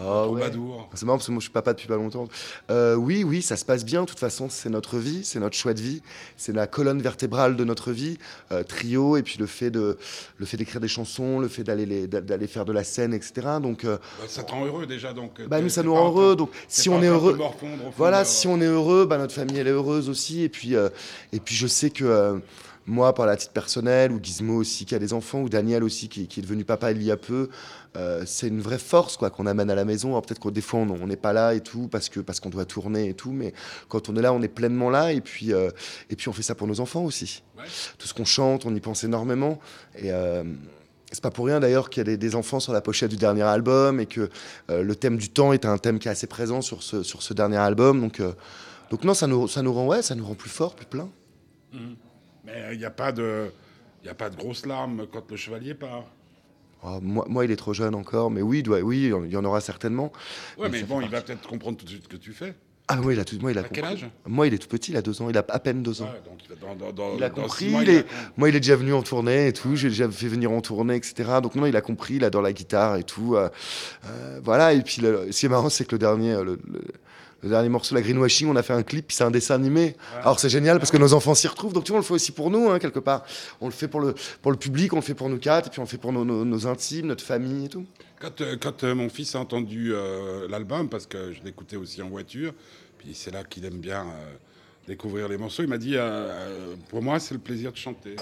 Ah 0.00 0.22
ouais. 0.28 0.40
troubadour. 0.40 0.88
C'est 0.94 1.04
marrant 1.06 1.18
parce 1.18 1.26
que 1.26 1.32
moi 1.32 1.40
je 1.40 1.44
suis 1.44 1.52
papa 1.52 1.72
depuis 1.72 1.88
pas 1.88 1.96
longtemps. 1.96 2.28
Euh, 2.70 2.94
oui, 2.94 3.24
oui, 3.24 3.42
ça 3.42 3.56
se 3.56 3.64
passe 3.64 3.84
bien. 3.84 4.02
De 4.02 4.06
toute 4.06 4.18
façon, 4.18 4.48
c'est 4.48 4.68
notre 4.70 4.98
vie, 4.98 5.24
c'est 5.24 5.40
notre 5.40 5.56
choix 5.56 5.74
de 5.74 5.80
vie, 5.80 6.02
c'est 6.36 6.52
la 6.54 6.66
colonne 6.66 7.00
vertébrale 7.02 7.56
de 7.56 7.64
notre 7.64 7.90
vie. 7.92 8.18
Euh, 8.52 8.62
trio 8.62 9.16
et 9.16 9.22
puis 9.22 9.36
le 9.38 9.46
fait 9.46 9.70
de, 9.70 9.98
le 10.36 10.46
fait 10.46 10.56
d'écrire 10.56 10.80
des 10.80 10.88
chansons, 10.88 11.40
le 11.40 11.48
fait 11.48 11.64
d'aller 11.64 12.06
d'aller 12.06 12.46
faire 12.46 12.64
de 12.64 12.72
la 12.72 12.84
scène, 12.84 13.12
etc. 13.14 13.32
Donc, 13.62 13.84
euh, 13.84 13.96
Bah, 14.20 14.24
ça 14.28 14.42
te 14.42 14.52
rend 14.52 14.64
heureux 14.66 14.86
déjà. 14.86 15.12
Donc, 15.12 15.40
bah 15.46 15.56
t'es- 15.58 15.62
nous 15.62 15.68
ça 15.68 15.82
nous 15.82 15.94
rend 15.94 16.06
heureux. 16.08 16.36
Donc 16.36 16.50
si 16.68 16.88
on 16.88 17.02
est 17.02 17.06
heureux, 17.06 17.38
Voilà, 17.96 18.22
de- 18.22 18.28
si 18.28 18.46
on 18.46 18.60
est 18.60 18.66
heureux, 18.66 19.06
bah, 19.06 19.18
notre 19.18 19.34
famille 19.34 19.58
elle 19.58 19.68
est 19.68 19.70
heureuse 19.72 20.08
aussi. 20.08 20.42
Et 20.42 20.48
puis, 20.48 20.76
euh, 20.76 20.88
et 21.32 21.40
puis 21.40 21.54
je 21.54 21.66
sais 21.66 21.90
que 21.90 22.04
euh, 22.04 22.38
moi, 22.88 23.14
par 23.14 23.26
la 23.26 23.36
titre 23.36 23.52
personnelle, 23.52 24.10
ou 24.12 24.18
Gizmo 24.20 24.56
aussi 24.56 24.86
qui 24.86 24.94
a 24.94 24.98
des 24.98 25.12
enfants, 25.12 25.42
ou 25.42 25.48
Daniel 25.48 25.84
aussi 25.84 26.08
qui, 26.08 26.26
qui 26.26 26.40
est 26.40 26.42
devenu 26.42 26.64
papa 26.64 26.90
il 26.90 27.02
y 27.02 27.10
a 27.10 27.18
peu, 27.18 27.50
euh, 27.96 28.24
c'est 28.26 28.48
une 28.48 28.60
vraie 28.60 28.78
force 28.78 29.18
quoi 29.18 29.28
qu'on 29.28 29.46
amène 29.46 29.70
à 29.70 29.74
la 29.74 29.84
maison. 29.84 30.10
Alors 30.10 30.22
peut-être 30.22 30.40
qu'au 30.40 30.50
des 30.50 30.62
fois 30.62 30.80
on 30.80 31.06
n'est 31.06 31.16
pas 31.16 31.34
là 31.34 31.54
et 31.54 31.60
tout 31.60 31.88
parce 31.88 32.08
que 32.08 32.20
parce 32.20 32.40
qu'on 32.40 32.48
doit 32.48 32.64
tourner 32.64 33.10
et 33.10 33.14
tout, 33.14 33.30
mais 33.30 33.52
quand 33.88 34.08
on 34.08 34.16
est 34.16 34.22
là, 34.22 34.32
on 34.32 34.40
est 34.40 34.48
pleinement 34.48 34.88
là. 34.88 35.12
Et 35.12 35.20
puis 35.20 35.52
euh, 35.52 35.70
et 36.08 36.16
puis 36.16 36.28
on 36.28 36.32
fait 36.32 36.42
ça 36.42 36.54
pour 36.54 36.66
nos 36.66 36.80
enfants 36.80 37.04
aussi. 37.04 37.42
Ouais. 37.58 37.64
Tout 37.98 38.08
ce 38.08 38.14
qu'on 38.14 38.24
chante, 38.24 38.64
on 38.64 38.74
y 38.74 38.80
pense 38.80 39.04
énormément. 39.04 39.58
Et 39.96 40.10
euh, 40.10 40.42
c'est 41.12 41.22
pas 41.22 41.30
pour 41.30 41.46
rien 41.46 41.60
d'ailleurs 41.60 41.90
qu'il 41.90 42.00
y 42.00 42.02
a 42.02 42.04
des, 42.04 42.16
des 42.16 42.34
enfants 42.34 42.60
sur 42.60 42.72
la 42.72 42.80
pochette 42.80 43.10
du 43.10 43.16
dernier 43.16 43.42
album 43.42 44.00
et 44.00 44.06
que 44.06 44.30
euh, 44.70 44.82
le 44.82 44.94
thème 44.94 45.18
du 45.18 45.28
temps 45.28 45.52
est 45.52 45.66
un 45.66 45.76
thème 45.76 45.98
qui 45.98 46.08
est 46.08 46.10
assez 46.10 46.26
présent 46.26 46.62
sur 46.62 46.82
ce, 46.82 47.02
sur 47.02 47.22
ce 47.22 47.34
dernier 47.34 47.56
album. 47.58 48.00
Donc, 48.00 48.22
donc 48.90 49.04
non, 49.04 49.12
ça 49.12 49.26
nous, 49.26 49.46
ça 49.46 49.60
nous 49.60 49.74
rend 49.74 49.86
ouais, 49.86 50.00
ça 50.00 50.14
nous 50.14 50.24
rend 50.26 50.34
plus 50.34 50.50
fort, 50.50 50.74
plus 50.74 50.86
plein. 50.86 51.10
Mais 52.48 52.74
il 52.74 52.78
n'y 52.78 52.84
a 52.84 52.90
pas 52.90 53.12
de. 53.12 53.50
Il 54.02 54.04
n'y 54.04 54.10
a 54.10 54.14
pas 54.14 54.30
de 54.30 54.36
grosses 54.36 54.64
larmes 54.64 55.06
quand 55.12 55.28
le 55.30 55.36
chevalier 55.36 55.74
part. 55.74 56.04
Oh, 56.84 56.98
moi, 57.02 57.26
moi, 57.28 57.44
il 57.44 57.50
est 57.50 57.56
trop 57.56 57.74
jeune 57.74 57.96
encore, 57.96 58.30
mais 58.30 58.40
oui, 58.42 58.58
il 58.58 58.62
doit, 58.62 58.78
oui, 58.80 59.10
il 59.26 59.30
y 59.32 59.36
en 59.36 59.44
aura 59.44 59.60
certainement. 59.60 60.12
Ouais, 60.56 60.68
Mais 60.68 60.84
bon, 60.84 61.00
il 61.00 61.08
va 61.08 61.20
peut-être 61.20 61.46
comprendre 61.48 61.76
tout 61.76 61.84
de 61.84 61.90
suite 61.90 62.04
ce 62.04 62.08
que 62.08 62.16
tu 62.16 62.32
fais. 62.32 62.54
Ah, 62.86 62.96
moi, 62.96 63.12
il 63.12 63.18
a 63.20 63.24
tout, 63.24 63.36
moi, 63.40 63.50
il 63.50 63.58
a 63.58 63.62
À 63.62 63.64
quel 63.64 63.84
âge? 63.84 64.06
Moi, 64.26 64.46
il 64.46 64.54
est 64.54 64.58
tout 64.58 64.68
petit, 64.68 64.92
il 64.92 64.96
a 64.96 65.02
deux 65.02 65.20
ans, 65.20 65.28
il 65.28 65.36
a 65.36 65.44
à 65.48 65.58
peine 65.58 65.82
deux 65.82 66.00
ans. 66.00 66.08
Donc 66.24 66.58
dans, 66.60 66.74
dans, 66.76 66.92
dans, 66.92 67.16
Il 67.16 67.24
a 67.24 67.28
compris, 67.30 67.64
six 67.66 67.70
mois, 67.72 67.82
il 67.82 67.88
il 67.88 67.94
est- 67.96 67.98
a 67.98 68.02
com- 68.02 68.10
Moi, 68.36 68.48
il 68.50 68.56
est 68.56 68.60
déjà 68.60 68.76
venu 68.76 68.92
en 68.94 69.02
tournée 69.02 69.48
et 69.48 69.52
tout. 69.52 69.74
J'ai 69.74 69.88
déjà 69.88 70.08
fait 70.08 70.28
venir 70.28 70.52
en 70.52 70.60
tournée, 70.60 70.94
etc. 70.94 71.40
Donc, 71.42 71.56
non, 71.56 71.66
il 71.66 71.76
a 71.76 71.80
compris, 71.80 72.14
il 72.14 72.24
adore 72.24 72.40
la 72.42 72.52
guitare 72.52 72.96
et 72.96 73.02
tout. 73.02 73.34
euh, 73.34 73.48
euh, 74.06 74.40
voilà. 74.44 74.72
Et 74.72 74.80
puis, 74.82 75.02
le- 75.02 75.32
ce 75.32 75.40
qui 75.40 75.46
est 75.46 75.48
marrant, 75.50 75.68
c'est 75.68 75.84
que 75.84 75.92
le 75.96 75.98
dernier, 75.98 76.32
euh, 76.34 76.44
le, 76.44 76.58
le- 76.72 76.80
le 77.42 77.50
dernier 77.50 77.68
morceau, 77.68 77.94
la 77.94 78.02
Greenwashing, 78.02 78.48
on 78.48 78.56
a 78.56 78.62
fait 78.62 78.72
un 78.72 78.82
clip, 78.82 79.12
c'est 79.12 79.22
un 79.22 79.30
dessin 79.30 79.54
animé. 79.54 79.94
Alors, 80.20 80.40
c'est 80.40 80.48
génial 80.48 80.78
parce 80.78 80.90
que 80.90 80.96
nos 80.96 81.14
enfants 81.14 81.34
s'y 81.34 81.46
retrouvent. 81.46 81.72
Donc, 81.72 81.84
tu 81.84 81.92
vois, 81.92 81.98
on 81.98 82.00
le 82.00 82.06
fait 82.06 82.14
aussi 82.14 82.32
pour 82.32 82.50
nous, 82.50 82.68
hein, 82.68 82.80
quelque 82.80 82.98
part. 82.98 83.24
On 83.60 83.66
le 83.66 83.72
fait 83.72 83.86
pour 83.86 84.00
le, 84.00 84.14
public, 84.56 84.92
on 84.92 84.96
le 84.96 85.02
fait 85.02 85.14
pour 85.14 85.28
nous 85.28 85.38
quatre, 85.38 85.68
et 85.68 85.70
puis 85.70 85.78
on 85.78 85.84
le 85.84 85.88
fait 85.88 85.98
pour 85.98 86.12
nos, 86.12 86.66
intimes, 86.66 87.06
notre 87.06 87.24
famille 87.24 87.66
et 87.66 87.68
tout. 87.68 87.86
Quand, 88.20 88.40
euh, 88.40 88.56
euh, 88.82 88.94
mon 88.96 89.08
fils 89.08 89.36
a 89.36 89.38
entendu 89.38 89.92
euh, 89.94 90.48
l'album, 90.48 90.88
parce 90.88 91.06
que 91.06 91.32
je 91.32 91.40
l'écoutais 91.44 91.76
aussi 91.76 92.02
en 92.02 92.08
voiture, 92.08 92.52
puis 92.98 93.14
c'est 93.14 93.30
là 93.30 93.44
qu'il 93.44 93.64
aime 93.64 93.78
bien 93.78 94.06
découvrir 94.88 95.28
les 95.28 95.36
morceaux, 95.36 95.62
il 95.62 95.68
m'a 95.68 95.78
dit 95.78 95.96
Pour 96.88 97.02
moi, 97.02 97.20
c'est 97.20 97.34
le 97.34 97.40
plaisir 97.40 97.70
de 97.70 97.76
chanter. 97.76 98.16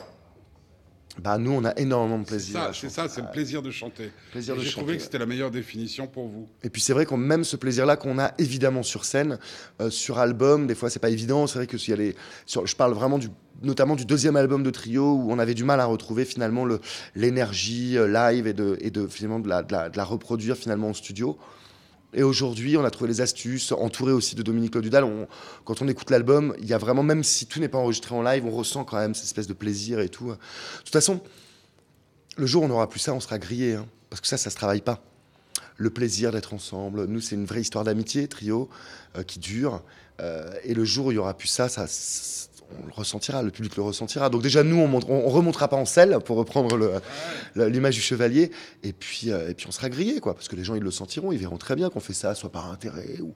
Bah, 1.22 1.38
nous, 1.38 1.52
on 1.52 1.64
a 1.64 1.72
énormément 1.78 2.18
de 2.18 2.24
plaisir. 2.24 2.70
c'est 2.74 2.90
ça, 2.90 3.08
c'est 3.08 3.22
le 3.22 3.30
plaisir 3.30 3.62
de 3.62 3.70
chanter. 3.70 4.10
Plaisir 4.32 4.54
Et 4.54 4.58
de 4.58 4.62
J'ai 4.62 4.70
trouvé 4.70 4.96
que 4.96 5.02
c'était 5.02 5.18
la 5.18 5.26
meilleure 5.26 5.50
définition 5.50 6.06
pour 6.06 6.28
vous. 6.28 6.48
Et 6.62 6.70
puis 6.70 6.82
c'est 6.82 6.92
vrai 6.92 7.06
qu'on 7.06 7.16
même 7.16 7.44
ce 7.44 7.56
plaisir-là 7.56 7.96
qu'on 7.96 8.18
a 8.18 8.32
évidemment 8.38 8.82
sur 8.82 9.04
scène, 9.04 9.38
euh, 9.80 9.90
sur 9.90 10.18
album, 10.18 10.66
des 10.66 10.74
fois 10.74 10.90
c'est 10.90 10.98
pas 10.98 11.10
évident. 11.10 11.46
C'est 11.46 11.58
vrai 11.58 11.66
que 11.66 11.78
s'il 11.78 11.90
y 11.90 11.94
a 11.94 11.96
les, 11.96 12.14
sur, 12.44 12.66
je 12.66 12.76
parle 12.76 12.92
vraiment 12.92 13.18
du, 13.18 13.28
notamment 13.62 13.96
du 13.96 14.04
deuxième 14.04 14.36
album 14.36 14.62
de 14.62 14.70
Trio 14.70 15.14
où 15.14 15.32
on 15.32 15.38
avait 15.38 15.54
du 15.54 15.64
mal 15.64 15.80
à 15.80 15.86
retrouver 15.86 16.24
finalement 16.24 16.64
le 16.64 16.80
l'énergie 17.14 17.96
euh, 17.96 18.06
live 18.06 18.46
et 18.46 18.52
de 18.52 18.76
et 18.80 18.90
de 18.90 19.06
finalement 19.06 19.40
de 19.40 19.48
la, 19.48 19.62
de 19.62 19.72
la, 19.72 19.88
de 19.88 19.96
la 19.96 20.04
reproduire 20.04 20.56
finalement 20.56 20.88
en 20.88 20.94
studio. 20.94 21.38
Et 22.16 22.22
aujourd'hui, 22.22 22.78
on 22.78 22.84
a 22.84 22.90
trouvé 22.90 23.08
les 23.08 23.20
astuces, 23.20 23.72
entouré 23.72 24.10
aussi 24.10 24.34
de 24.34 24.42
Dominique 24.42 24.74
Lodudal. 24.74 25.04
On, 25.04 25.28
quand 25.64 25.82
on 25.82 25.88
écoute 25.88 26.10
l'album, 26.10 26.56
il 26.58 26.66
y 26.66 26.72
a 26.72 26.78
vraiment, 26.78 27.02
même 27.02 27.22
si 27.22 27.46
tout 27.46 27.60
n'est 27.60 27.68
pas 27.68 27.78
enregistré 27.78 28.14
en 28.14 28.22
live, 28.22 28.44
on 28.46 28.50
ressent 28.50 28.84
quand 28.84 28.96
même 28.96 29.14
cette 29.14 29.26
espèce 29.26 29.46
de 29.46 29.52
plaisir 29.52 30.00
et 30.00 30.08
tout. 30.08 30.30
De 30.30 30.36
toute 30.78 30.92
façon, 30.92 31.20
le 32.38 32.46
jour 32.46 32.62
où 32.62 32.64
on 32.64 32.68
n'aura 32.68 32.88
plus 32.88 33.00
ça, 33.00 33.12
on 33.12 33.20
sera 33.20 33.38
grillé, 33.38 33.74
hein, 33.74 33.86
parce 34.08 34.22
que 34.22 34.28
ça, 34.28 34.38
ça 34.38 34.48
se 34.48 34.56
travaille 34.56 34.80
pas 34.80 35.02
le 35.76 35.90
plaisir 35.90 36.32
d'être 36.32 36.54
ensemble. 36.54 37.04
Nous, 37.04 37.20
c'est 37.20 37.34
une 37.34 37.44
vraie 37.44 37.60
histoire 37.60 37.84
d'amitié, 37.84 38.28
trio, 38.28 38.70
euh, 39.16 39.22
qui 39.22 39.38
dure. 39.38 39.82
Euh, 40.20 40.50
et 40.64 40.72
le 40.72 40.84
jour 40.86 41.06
où 41.06 41.12
il 41.12 41.16
y 41.16 41.18
aura 41.18 41.36
plus 41.36 41.48
ça, 41.48 41.68
ça, 41.68 41.86
on 42.82 42.86
le 42.86 42.92
ressentira, 42.92 43.42
le 43.42 43.50
public 43.50 43.76
le 43.76 43.82
ressentira. 43.82 44.28
Donc 44.28 44.42
déjà, 44.42 44.62
nous, 44.62 44.76
on, 44.78 45.00
on 45.08 45.28
remontera 45.28 45.68
pas 45.68 45.76
en 45.76 45.84
selle, 45.84 46.18
pour 46.24 46.36
reprendre 46.36 47.00
l'image 47.54 47.94
du 47.94 48.00
chevalier. 48.00 48.50
Et 48.82 48.92
puis, 48.92 49.30
euh, 49.30 49.50
et 49.50 49.54
puis 49.54 49.66
on 49.68 49.72
sera 49.72 49.88
grillé, 49.88 50.20
quoi, 50.20 50.34
parce 50.34 50.48
que 50.48 50.56
les 50.56 50.64
gens, 50.64 50.74
ils 50.74 50.82
le 50.82 50.90
sentiront, 50.90 51.32
ils 51.32 51.38
verront 51.38 51.58
très 51.58 51.76
bien 51.76 51.90
qu'on 51.90 52.00
fait 52.00 52.12
ça, 52.12 52.34
soit 52.34 52.50
par 52.50 52.70
intérêt 52.70 53.20
ou 53.20 53.34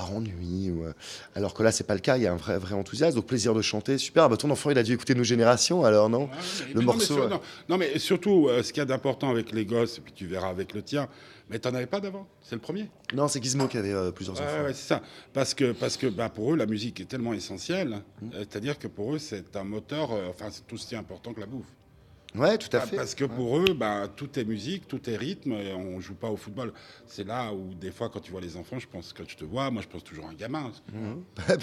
par 0.00 0.14
ennui. 0.14 0.70
Ou, 0.70 0.84
euh, 0.84 0.92
alors 1.34 1.52
que 1.54 1.62
là, 1.62 1.72
c'est 1.72 1.84
pas 1.84 1.94
le 1.94 2.00
cas, 2.00 2.16
il 2.16 2.22
y 2.22 2.26
a 2.26 2.32
un 2.32 2.36
vrai, 2.36 2.58
vrai 2.58 2.74
enthousiasme. 2.74 3.16
Donc 3.16 3.26
plaisir 3.26 3.54
de 3.54 3.62
chanter, 3.62 3.98
super. 3.98 4.28
Bah, 4.28 4.36
ton 4.36 4.50
enfant, 4.50 4.70
il 4.70 4.78
a 4.78 4.82
dû 4.82 4.92
écouter 4.94 5.14
nos 5.14 5.24
générations, 5.24 5.84
alors 5.84 6.08
non? 6.08 6.22
Ouais, 6.24 6.28
mais- 6.32 6.66
Le 6.68 6.74
mais 6.80 6.80
non, 6.80 6.92
morceau, 6.92 7.14
mais 7.14 7.20
sur- 7.20 7.28
non, 7.28 7.40
non, 7.68 7.78
mais 7.78 7.98
surtout, 7.98 8.48
euh, 8.48 8.62
ce 8.62 8.72
qu'il 8.72 8.80
y 8.80 8.82
a 8.82 8.86
d'important 8.86 9.30
avec 9.30 9.52
les 9.52 9.66
gosses, 9.66 9.98
et 9.98 10.00
puis 10.00 10.12
tu 10.12 10.26
verras 10.26 10.48
avec 10.48 10.72
le 10.74 10.82
tien, 10.82 11.08
mais 11.50 11.58
t'en 11.58 11.74
avais 11.74 11.86
pas 11.86 12.00
d'avant, 12.00 12.26
c'est 12.40 12.54
le 12.54 12.60
premier? 12.60 12.88
Non, 13.14 13.28
c'est 13.28 13.42
Gizmo 13.42 13.66
qui 13.68 13.76
avait 13.76 13.92
euh, 13.92 14.10
plusieurs 14.10 14.40
enfants. 14.40 14.64
ouais, 14.64 14.72
c'est 14.72 14.88
ça. 14.88 15.02
Parce 15.32 15.52
que, 15.54 15.72
parce 15.72 15.96
que 15.96 16.06
bah, 16.06 16.28
pour 16.30 16.52
eux, 16.52 16.56
la 16.56 16.66
musique 16.66 17.00
est 17.00 17.06
tellement 17.06 17.34
essentielle. 17.34 18.00
Mmh. 18.22 18.26
euh, 18.34 18.38
C'est-à-dire 18.48 18.78
que 18.78 18.88
pour 18.88 19.14
eux, 19.14 19.18
c'est 19.18 19.54
un 19.56 19.64
moteur, 19.64 20.10
enfin, 20.30 20.46
c'est 20.50 20.66
tout 20.66 20.76
aussi 20.76 20.96
important 20.96 21.32
que 21.34 21.40
la 21.40 21.46
bouffe. 21.46 21.66
Ouais, 22.36 22.56
tout 22.58 22.68
à 22.76 22.80
Ah, 22.80 22.86
fait. 22.86 22.96
Parce 22.96 23.14
que 23.14 23.24
pour 23.24 23.58
eux, 23.58 23.74
bah, 23.74 24.06
tout 24.14 24.38
est 24.38 24.44
musique, 24.44 24.86
tout 24.86 25.10
est 25.10 25.16
rythme, 25.16 25.52
et 25.52 25.72
on 25.74 26.00
joue 26.00 26.14
pas 26.14 26.28
au 26.28 26.36
football. 26.36 26.72
C'est 27.06 27.26
là 27.26 27.52
où, 27.52 27.74
des 27.74 27.90
fois, 27.90 28.08
quand 28.08 28.20
tu 28.20 28.30
vois 28.30 28.40
les 28.40 28.56
enfants, 28.56 28.78
je 28.78 28.86
pense 28.86 29.12
que 29.12 29.22
je 29.28 29.36
te 29.36 29.44
vois, 29.44 29.70
moi, 29.70 29.82
je 29.82 29.88
pense 29.88 30.04
toujours 30.04 30.26
à 30.26 30.30
un 30.30 30.34
gamin. 30.34 30.70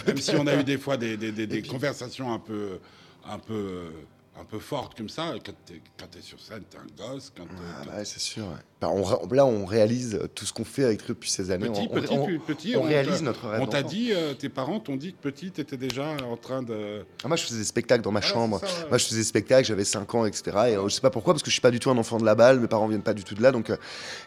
Même 0.06 0.18
si 0.18 0.36
on 0.36 0.46
a 0.46 0.56
eu 0.60 0.64
des 0.64 0.78
fois 0.78 0.98
des, 0.98 1.16
des- 1.16 1.32
des- 1.32 1.48
des 1.48 1.62
conversations 1.62 2.34
un 2.34 2.40
peu, 2.40 2.80
un 3.26 3.40
peu, 3.40 3.92
un 4.39 4.46
peu 4.46 4.60
fortes 4.60 4.96
comme 4.98 5.10
ça, 5.10 5.34
quand 5.44 5.51
tu 5.65 5.74
es, 6.20 6.22
sur 6.22 6.39
scène, 6.39 6.63
tu 6.70 6.77
es 6.77 6.79
un 6.79 7.10
gosse. 7.13 7.32
Quand, 7.36 7.46
t'es- 7.46 7.50
Ah 7.60 7.82
quand- 7.86 7.98
ouais, 7.98 8.06
c'est 8.06 8.20
sûr. 8.20 8.44
ouais. 8.44 8.53
Bah, 8.79 8.89
on 8.91 9.27
là, 9.34 9.44
on 9.48 9.65
réalise 9.65 10.20
tout 10.36 10.46
ce 10.46 10.53
qu'on 10.53 10.63
fait 10.63 10.84
avec 10.84 11.00
Trio 11.00 11.15
depuis 11.15 11.32
ces 11.32 11.50
années. 11.50 11.67
Petit, 11.67 11.88
on, 11.89 11.96
petit, 11.96 12.13
on- 12.13 12.39
petit, 12.46 12.75
on 12.75 12.82
t'a- 12.82 12.88
réalise 12.88 13.24
notre 13.24 13.48
rêve 13.48 13.62
On 13.62 13.65
t'a 13.65 13.82
dit, 13.82 14.12
euh, 14.13 14.36
tes 14.36 14.50
parents 14.50 14.79
t'ont 14.79 14.96
dit 14.98 15.13
que 15.13 15.17
petit, 15.20 15.51
tu 15.51 15.62
étais 15.62 15.77
déjà 15.77 16.15
en 16.24 16.38
train 16.38 16.62
de. 16.62 17.03
Ah, 17.24 17.27
moi, 17.27 17.38
je 17.38 17.44
faisais 17.46 17.58
des 17.58 17.63
spectacles 17.63 18.03
dans 18.03 18.12
ma 18.12 18.20
Ah, 18.20 18.22
chambre. 18.22 18.60
c'est 18.62 18.67
ça, 18.67 18.84
ouais. 18.84 18.89
Moi, 18.89 18.98
je 19.00 19.06
faisais 19.06 19.17
des 19.17 19.24
spectacles, 19.24 19.67
j'avais 19.67 19.84
5 19.84 20.13
ans, 20.13 20.25
etc. 20.25 20.44
Et 20.46 20.75
euh, 20.75 20.88
je 20.88 20.94
sais 20.94 21.01
pas 21.01 21.10
pourquoi, 21.10 21.34
parce 21.34 21.41
que 21.41 21.50
je 21.50 21.53
suis 21.53 21.62
pas 21.62 21.72
du 21.72 21.79
tout 21.79 21.89
un 21.89 21.98
enfant 21.98 22.17
de 22.20 22.25
la 22.25 22.36
balle. 22.36 22.60
Mes 22.60 22.67
parents 22.67 22.88
viennent 22.88 23.01
pas 23.01 23.15
du 23.15 23.24
tout 23.24 23.34
de 23.34 23.41
là. 23.41 23.51
Donc, 23.51 23.72
euh, 23.72 23.77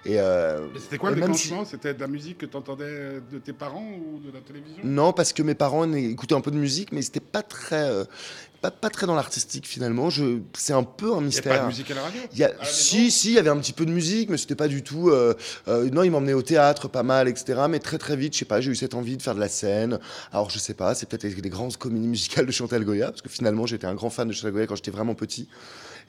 et, 0.05 0.19
euh, 0.19 0.67
Mais 0.75 0.81
c'était 0.81 0.99
quoi 0.99 1.11
le 1.11 1.17
déclenchement? 1.17 1.65
C'était 1.65 1.95
de 1.95 2.01
la 2.01 2.09
musique 2.09 2.39
que 2.39 2.47
tu 2.47 2.57
entendais 2.57 3.21
de 3.31 3.39
tes 3.39 3.53
parents 3.53 3.89
ou 3.89 4.19
de 4.19 4.33
la 4.33 4.41
télévision? 4.41 4.81
Non, 4.83 5.13
parce 5.13 5.33
que 5.33 5.45
mes 5.45 5.55
parents 5.55 5.91
écoutaient 5.93 6.35
un 6.35 6.41
peu 6.41 6.51
de 6.51 6.57
musique, 6.59 6.91
mais 6.91 6.99
n'étaient 7.01 7.21
pas 7.21 7.43
très, 7.45 7.89
euh, 7.89 8.05
pas, 8.61 8.71
pas 8.71 8.91
très 8.91 9.07
dans 9.07 9.15
l'artistique 9.15 9.67
finalement. 9.67 10.11
Je, 10.11 10.39
c'est 10.57 10.73
un 10.73 10.83
peu 10.83 11.13
un 11.15 11.21
Il 11.21 11.27
n'y 11.29 11.39
a 11.39 11.43
pas 11.43 11.51
mystère. 11.51 11.63
de 11.63 11.67
musique 11.69 11.91
à 11.91 11.95
la 11.95 12.03
radio 12.03 12.21
Il 12.33 12.39
y 12.39 12.45
a- 12.45 12.53
la 12.53 12.65
si, 12.65 13.11
si, 13.11 13.29
il 13.29 13.35
y 13.35 13.39
avait 13.39 13.51
un 13.51 13.57
petit 13.59 13.73
peu 13.73 13.87
de 13.87 13.91
musique, 13.91 14.29
mais 14.31 14.37
c'était 14.37 14.55
pas 14.55 14.69
du 14.69 14.83
tout. 14.83 15.09
euh, 15.11 15.35
euh, 15.69 15.89
non, 15.91 16.03
il 16.03 16.11
m'emmenait 16.11 16.33
au 16.35 16.43
théâtre, 16.43 16.89
pas 16.89 17.03
mal, 17.03 17.29
etc. 17.29 17.63
Mais 17.69 17.79
très 17.79 17.99
très 17.99 18.17
vite, 18.17 18.35
je 18.35 18.39
sais 18.41 18.45
pas, 18.45 18.61
j'ai 18.61 18.71
eu 18.71 18.77
cette 18.77 18.95
envie 18.95 19.17
de 19.17 19.23
faire 19.23 19.35
de 19.35 19.41
la 19.41 19.49
scène. 19.49 19.99
Alors 20.33 20.51
je 20.51 20.59
sais 20.59 20.75
pas, 20.75 20.95
c'est 20.95 21.07
peut-être 21.09 21.25
les, 21.25 21.35
les 21.35 21.49
grandes 21.51 21.77
comédies 21.77 22.09
musicales 22.09 22.47
de 22.47 22.53
Chantal 22.53 22.85
Goya, 22.85 23.09
parce 23.11 23.23
que 23.23 23.29
finalement 23.29 23.67
j'étais 23.67 23.87
un 23.87 23.95
grand 23.95 24.11
fan 24.11 24.29
de 24.29 24.33
Chantal 24.33 24.53
Goya 24.53 24.67
quand 24.67 24.77
j'étais 24.77 24.91
vraiment 24.91 25.15
petit. 25.15 25.49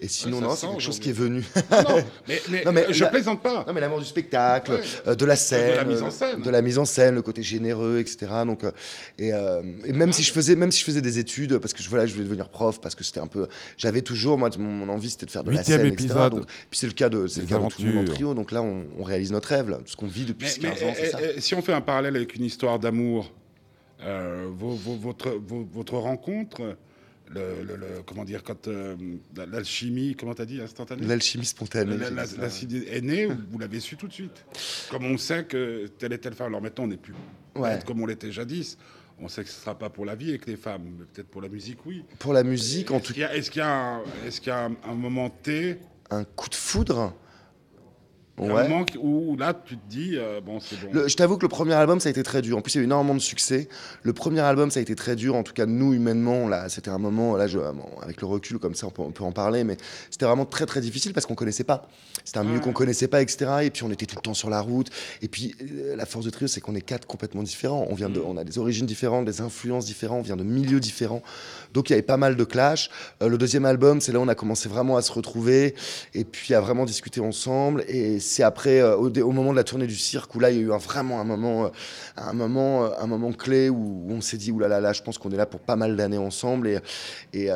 Et 0.04 0.08
sinon, 0.08 0.42
non, 0.42 0.56
c'est 0.56 0.66
quelque 0.66 0.80
chose 0.82 1.00
qui 1.00 1.10
est 1.10 1.14
venu. 1.14 1.44
Non, 1.72 1.78
non, 1.84 2.04
mais, 2.28 2.42
mais, 2.50 2.64
Non, 2.66 2.72
mais 2.72 2.86
je 2.90 3.04
la- 3.04 3.10
plaisante 3.12 3.44
pas. 3.44 3.64
Non, 3.68 3.74
mais 3.74 3.82
l'amour 3.82 4.00
du 4.00 4.06
spectacle, 4.06 4.72
Ouais. 4.72 4.82
euh, 5.06 5.14
de 5.16 5.26
la 5.26 5.36
scène, 5.36 5.74
De 5.74 5.78
la 5.78 5.84
mise 5.84 6.02
en 6.02 6.08
euh, 6.08 6.10
scène. 6.10 6.42
de 6.42 6.50
la 6.50 6.62
mise 6.64 6.78
en 6.80 6.86
scène, 6.86 7.14
le 7.16 7.22
côté 7.22 7.44
généreux, 7.44 8.00
etc. 8.00 8.32
Donc, 8.48 8.64
euh, 8.64 8.72
et, 9.20 9.32
euh, 9.32 9.62
et 9.86 9.94
même 9.94 10.12
si 10.12 10.24
je 10.24 10.34
faisais, 10.34 10.56
même 10.56 10.72
si 10.72 10.80
je 10.80 10.86
faisais 10.86 11.02
des 11.02 11.20
études, 11.20 11.60
parce 11.60 11.74
que 11.74 11.84
je, 11.84 11.90
voilà, 11.90 12.08
je 12.08 12.14
voulais 12.14 12.26
devenir 12.26 12.50
prof, 12.50 12.82
parce 12.82 12.96
que 12.96 13.04
c'était 13.04 13.20
un 13.20 13.28
peu, 13.28 13.48
j'avais 13.78 14.02
toujours, 14.02 14.40
moi, 14.40 14.50
mon, 14.58 14.72
mon 14.72 14.90
envie, 14.90 15.12
c'était 15.12 15.28
de 15.28 15.32
faire 15.32 15.44
de 15.44 15.52
la 15.52 15.64
scène, 15.64 15.86
etc. 15.86 15.94
épisode. 15.94 16.34
Donc, 16.34 16.46
puis 16.48 16.80
c'est 16.80 16.88
le 16.88 16.94
cas 16.94 17.10
de, 17.10 17.28
c'est 17.28 17.42
le 17.42 17.46
Des 17.46 17.54
cas 17.54 17.60
de 17.60 17.68
tout 17.68 17.84
le 17.84 17.94
monde 17.94 18.10
en 18.10 18.14
trio. 18.14 18.34
Donc 18.34 18.52
là, 18.52 18.64
on, 18.64 18.86
on 18.98 19.04
réalise 19.04 19.32
notre 19.32 19.50
rêve, 19.50 19.70
là, 19.70 19.78
ce 19.86 19.96
qu'on 19.96 20.08
vit 20.08 20.26
depuis 20.26 20.48
Mais, 20.64 20.70
15 20.72 20.80
mais, 20.82 20.90
ans, 20.90 20.94
ça. 21.12 21.18
si 21.40 21.54
on 21.54 21.62
fait 21.62 21.74
un 21.74 21.82
parallèle 21.82 22.16
avec 22.16 22.36
une 22.36 22.44
histoire 22.46 22.80
d'amour, 22.80 23.32
euh, 24.04 24.48
votre 24.58 25.98
rencontre, 25.98 26.76
le, 27.34 27.64
le- 27.64 27.76
le- 27.76 28.02
comment 28.06 28.24
dire, 28.26 28.44
quand 28.44 28.68
euh, 28.68 28.96
l'alchimie, 29.52 30.16
comment 30.20 30.34
t'as 30.34 30.46
dit, 30.46 30.62
instantanée? 30.62 31.06
L'alchimie 31.06 31.46
spontanée. 31.46 31.98
La- 31.98 32.10
la-. 32.10 32.26
L'acide 32.40 32.74
est 32.90 33.02
né, 33.02 33.26
vous 33.28 33.60
l'avez 33.60 33.80
su 33.80 33.96
tout 33.98 34.08
de 34.08 34.14
suite? 34.14 34.46
Comme 34.90 35.06
on 35.06 35.18
sait 35.18 35.46
que 35.46 35.88
telle 35.98 36.14
et 36.14 36.18
telle 36.18 36.34
femme, 36.34 36.48
alors 36.48 36.62
maintenant 36.62 36.84
on 36.86 36.88
n'est 36.88 36.98
plus 36.98 37.14
Ouais. 37.56 37.80
comme 37.86 38.02
on 38.02 38.06
l'était 38.06 38.32
jadis, 38.32 38.78
on 39.20 39.28
sait 39.28 39.44
que 39.44 39.50
ce 39.50 39.58
ne 39.58 39.62
sera 39.62 39.78
pas 39.78 39.90
pour 39.90 40.06
la 40.06 40.16
vie 40.16 40.30
avec 40.30 40.46
les 40.48 40.56
femmes, 40.56 40.84
mais 41.00 41.06
peut-être 41.06 41.28
pour 41.30 41.42
la 41.42 41.50
musique, 41.50 41.80
oui. 41.86 42.04
Pour 42.20 42.34
la 42.34 42.44
musique, 42.44 42.92
en 42.92 42.98
Est-ce 42.98 43.06
tout 43.08 43.14
qu'il 43.14 43.22
y 43.22 43.26
a, 43.26 43.36
est-ce 43.36 43.52
qu'il 43.52 43.60
y 43.60 43.64
a 43.64 43.70
un, 43.98 44.02
est-ce 44.26 44.40
qu'il 44.42 44.50
y 44.50 44.52
a 44.56 44.66
un, 44.66 44.76
un 44.90 44.94
moment 44.96 45.30
T, 45.30 45.78
un 46.10 46.24
coup 46.24 46.50
de 46.50 46.56
foudre? 46.56 47.14
Un 48.40 48.44
Ouais. 48.50 48.68
moment 48.68 48.84
qui- 48.86 48.98
où, 48.98 49.32
où 49.34 49.38
là 49.38 49.54
tu 49.54 49.78
te 49.78 49.82
dis, 49.90 50.12
euh, 50.16 50.42
bon 50.42 50.60
c'est 50.60 50.80
bon. 50.82 50.88
Le- 50.92 51.08
je 51.08 51.16
t'avoue 51.16 51.38
que 51.38 51.44
le 51.44 51.50
premier 51.50 51.74
album, 51.74 52.00
ça 52.00 52.10
a 52.10 52.12
été 52.12 52.24
très 52.24 52.42
dur. 52.42 52.58
En 52.58 52.62
plus, 52.62 52.74
il 52.74 52.78
y 52.78 52.80
a 52.80 52.82
eu 52.82 52.86
énormément 52.86 53.14
de 53.14 53.20
succès. 53.20 53.68
Le 54.04 54.14
premier 54.14 54.40
album, 54.40 54.72
ça 54.72 54.80
a 54.80 54.82
été 54.82 54.96
très 54.96 55.16
dur. 55.16 55.36
En 55.36 55.44
tout 55.44 55.54
cas, 55.54 55.66
nous, 55.66 55.94
humainement, 55.94 56.48
là, 56.48 56.68
c'était 56.70 56.90
un 56.90 56.98
moment, 56.98 57.36
là, 57.36 57.48
je, 57.48 57.60
bon, 57.60 57.86
avec 58.02 58.22
le 58.22 58.28
recul, 58.28 58.58
comme 58.58 58.74
ça, 58.74 58.88
on 58.88 58.90
peut, 58.90 59.02
on 59.02 59.12
peut 59.12 59.24
en 59.24 59.32
parler, 59.32 59.64
mais 59.64 59.78
c'était 60.10 60.26
vraiment 60.26 60.46
très, 60.46 60.66
très 60.66 60.82
difficile 60.82 61.14
parce 61.14 61.26
qu'on 61.26 61.36
connaissait 61.36 61.64
pas. 61.64 61.88
C'était 62.24 62.40
un 62.40 62.44
milieu 62.44 62.60
qu'on 62.60 62.74
connaissait 62.74 63.08
pas, 63.08 63.22
etc. 63.22 63.52
Et 63.64 63.70
puis, 63.70 63.84
on 63.84 63.92
était 63.92 64.06
tout 64.06 64.16
le 64.16 64.22
temps 64.22 64.34
sur 64.34 64.50
la 64.50 64.62
route. 64.62 64.90
Et 65.22 65.28
puis, 65.28 65.56
euh, 65.62 65.96
la 65.96 66.06
force 66.06 66.26
de 66.26 66.30
trio, 66.30 66.48
c'est 66.48 66.62
qu'on 66.62 66.76
est 66.76 66.82
quatre 66.82 67.06
complètement 67.08 67.44
différents. 67.44 67.86
On 67.90 67.96
vient 67.96 68.10
de, 68.10 68.20
on 68.20 68.38
a 68.38 68.44
des 68.44 68.58
origines 68.58 68.86
différentes, 68.86 69.26
des 69.26 69.42
influences 69.42 69.86
différentes, 69.86 70.20
on 70.20 70.24
vient 70.24 70.36
de 70.38 70.44
milieux 70.44 70.80
différents. 70.80 71.22
Donc, 71.74 71.90
il 71.90 71.94
y 71.94 71.96
avait 71.96 72.02
pas 72.02 72.18
mal 72.18 72.36
de 72.36 72.44
clash. 72.44 72.90
Euh, 73.22 73.28
le 73.30 73.38
deuxième 73.38 73.66
album, 73.66 74.02
c'est 74.02 74.12
là 74.12 74.20
où 74.20 74.24
on 74.24 74.28
a 74.28 74.36
commencé 74.36 74.70
vraiment 74.70 74.98
à 74.98 75.02
se 75.02 75.12
retrouver 75.12 75.76
et 76.14 76.24
puis 76.24 76.54
à 76.54 76.62
vraiment 76.62 76.86
discuter 76.86 77.20
ensemble. 77.22 77.84
Et 77.88 78.20
c'est 78.22 78.44
après, 78.44 78.80
euh, 78.80 78.96
au, 78.96 79.32
moment 79.32 79.52
de 79.52 79.58
la 79.58 79.64
tournée 79.66 79.88
du 79.88 79.96
cirque, 79.98 80.34
où 80.36 80.40
là, 80.40 80.50
il 80.52 80.58
y 80.58 80.60
a 80.60 80.64
eu 80.64 80.72
un, 80.72 80.78
vraiment 80.78 81.20
un 81.20 81.24
moment, 81.26 81.66
euh, 81.66 81.70
un 82.16 82.34
moment, 82.34 82.86
euh, 82.86 82.90
un 83.00 83.08
moment 83.08 83.32
clé 83.34 83.70
où, 83.70 84.06
on 84.10 84.22
s'est 84.22 84.38
dit, 84.38 84.52
oulala, 84.52 84.76
là, 84.80 84.88
là, 84.90 84.94
je 84.94 85.02
pense 85.02 85.18
qu'on 85.18 85.32
est 85.32 85.36
là 85.38 85.46
pour 85.46 85.60
pas 85.60 85.76
mal 85.76 85.96
d'années 85.98 86.18
ensemble. 86.18 86.68
Et, 86.70 86.80
et 87.34 87.50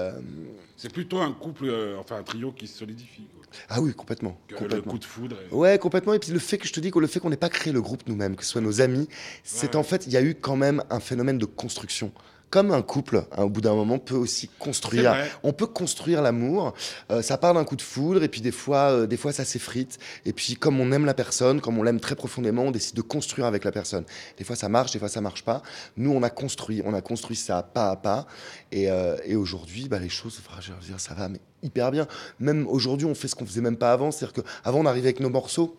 C'est 0.75 0.91
plutôt 0.91 1.19
un 1.19 1.31
couple, 1.31 1.72
enfin 2.00 2.17
un 2.17 2.24
trio 2.24 2.51
qui 2.51 2.67
se 2.67 2.79
solidifie. 2.79 3.27
quoi. 3.34 3.45
ah 3.69 3.81
oui, 3.81 3.93
complètement, 3.93 4.38
Que 4.48 4.55
le 4.55 4.60
complètement. 4.60 4.91
coup 4.91 5.00
de 5.00 5.05
foudre. 5.05 5.38
est- 5.50 5.53
Ouais, 5.53 5.77
complètement. 5.79 6.13
Et 6.13 6.19
puis 6.19 6.31
le 6.31 6.39
fait 6.39 6.57
que 6.57 6.67
je 6.67 6.74
te 6.74 6.79
dis 6.81 6.91
que 6.91 7.00
le 7.00 7.07
fait 7.07 7.19
qu'on 7.22 7.29
n'ait 7.29 7.38
pas 7.38 7.50
créé 7.50 7.72
le 7.72 7.81
groupe 7.81 8.01
nous-mêmes, 8.07 8.36
que 8.36 8.43
ce 8.43 8.51
soit 8.51 8.62
nos 8.62 8.81
amis, 8.81 9.07
c'est 9.43 9.69
Ouais. 9.69 9.75
en 9.77 9.84
fait, 9.84 10.05
il 10.07 10.12
y 10.13 10.17
a 10.17 10.22
eu 10.22 10.36
quand 10.36 10.55
même 10.57 10.84
un 10.89 11.00
phénomène 11.00 11.38
de 11.38 11.45
construction. 11.45 12.12
Comme 12.55 12.71
un 12.71 12.83
couple, 12.83 13.25
hein, 13.33 13.43
au 13.43 13.50
bout 13.50 13.59
d'un 13.59 13.74
moment, 13.74 14.00
peut 14.00 14.15
aussi 14.15 14.47
construire. 14.47 15.13
On 15.43 15.51
peut 15.51 15.67
construire 15.67 16.21
l'amour. 16.21 16.73
euh, 17.12 17.21
ça 17.21 17.38
part 17.38 17.53
d'un 17.53 17.65
coup 17.65 17.75
de 17.75 17.82
foudre, 17.82 18.23
et 18.23 18.30
puis 18.30 18.39
des 18.39 18.53
fois, 18.53 18.91
euh, 18.91 19.08
des 19.08 19.17
fois, 19.17 19.34
ça 19.34 19.43
s'effrite. 19.43 19.99
Et 20.23 20.32
puis, 20.32 20.56
comme 20.56 20.80
on 20.80 20.89
aime 20.93 21.03
la 21.06 21.13
personne, 21.13 21.60
comme 21.60 21.77
on 21.77 21.84
l'aime 21.84 21.99
très 21.99 22.15
profondément, 22.15 22.63
on 22.63 22.71
décide 22.71 22.95
de 22.95 23.01
construire 23.01 23.45
avec 23.45 23.65
la 23.65 23.73
personne. 23.73 24.06
Des 24.38 24.45
fois, 24.45 24.56
ça 24.56 24.69
marche, 24.69 24.93
des 24.93 24.99
fois, 24.99 25.10
ça 25.10 25.19
marche 25.19 25.43
pas. 25.43 25.63
Nous, 25.97 26.10
on 26.10 26.23
a 26.23 26.30
construit, 26.30 26.82
on 26.86 26.93
a 26.93 27.01
construit 27.01 27.36
ça 27.36 27.62
pas 27.62 27.89
à 27.89 27.97
pas. 27.97 28.25
Et, 28.71 28.89
euh, 28.89 29.17
et 29.25 29.36
aujourd'hui, 29.36 29.89
bah, 29.89 29.99
les 29.99 30.08
choses, 30.08 30.39
enfin, 30.39 30.62
je 30.62 30.71
veux 30.71 30.80
dire, 30.80 30.97
ça 31.01 31.13
va, 31.13 31.27
mais 31.27 31.41
hyper 31.62 31.91
bien. 31.91 32.08
Même 32.39 32.67
aujourd'hui, 32.69 33.06
on 33.06 33.15
fait 33.15 33.27
ce 33.27 33.36
qu'on 33.36 33.45
faisait 33.45 33.60
même 33.60 33.75
pas 33.75 33.91
avant. 33.91 34.12
C'est-à-dire 34.12 34.43
qu'avant, 34.43 34.80
on 34.80 34.86
arrivait 34.86 35.10
avec 35.10 35.19
nos 35.19 35.30
morceaux. 35.30 35.75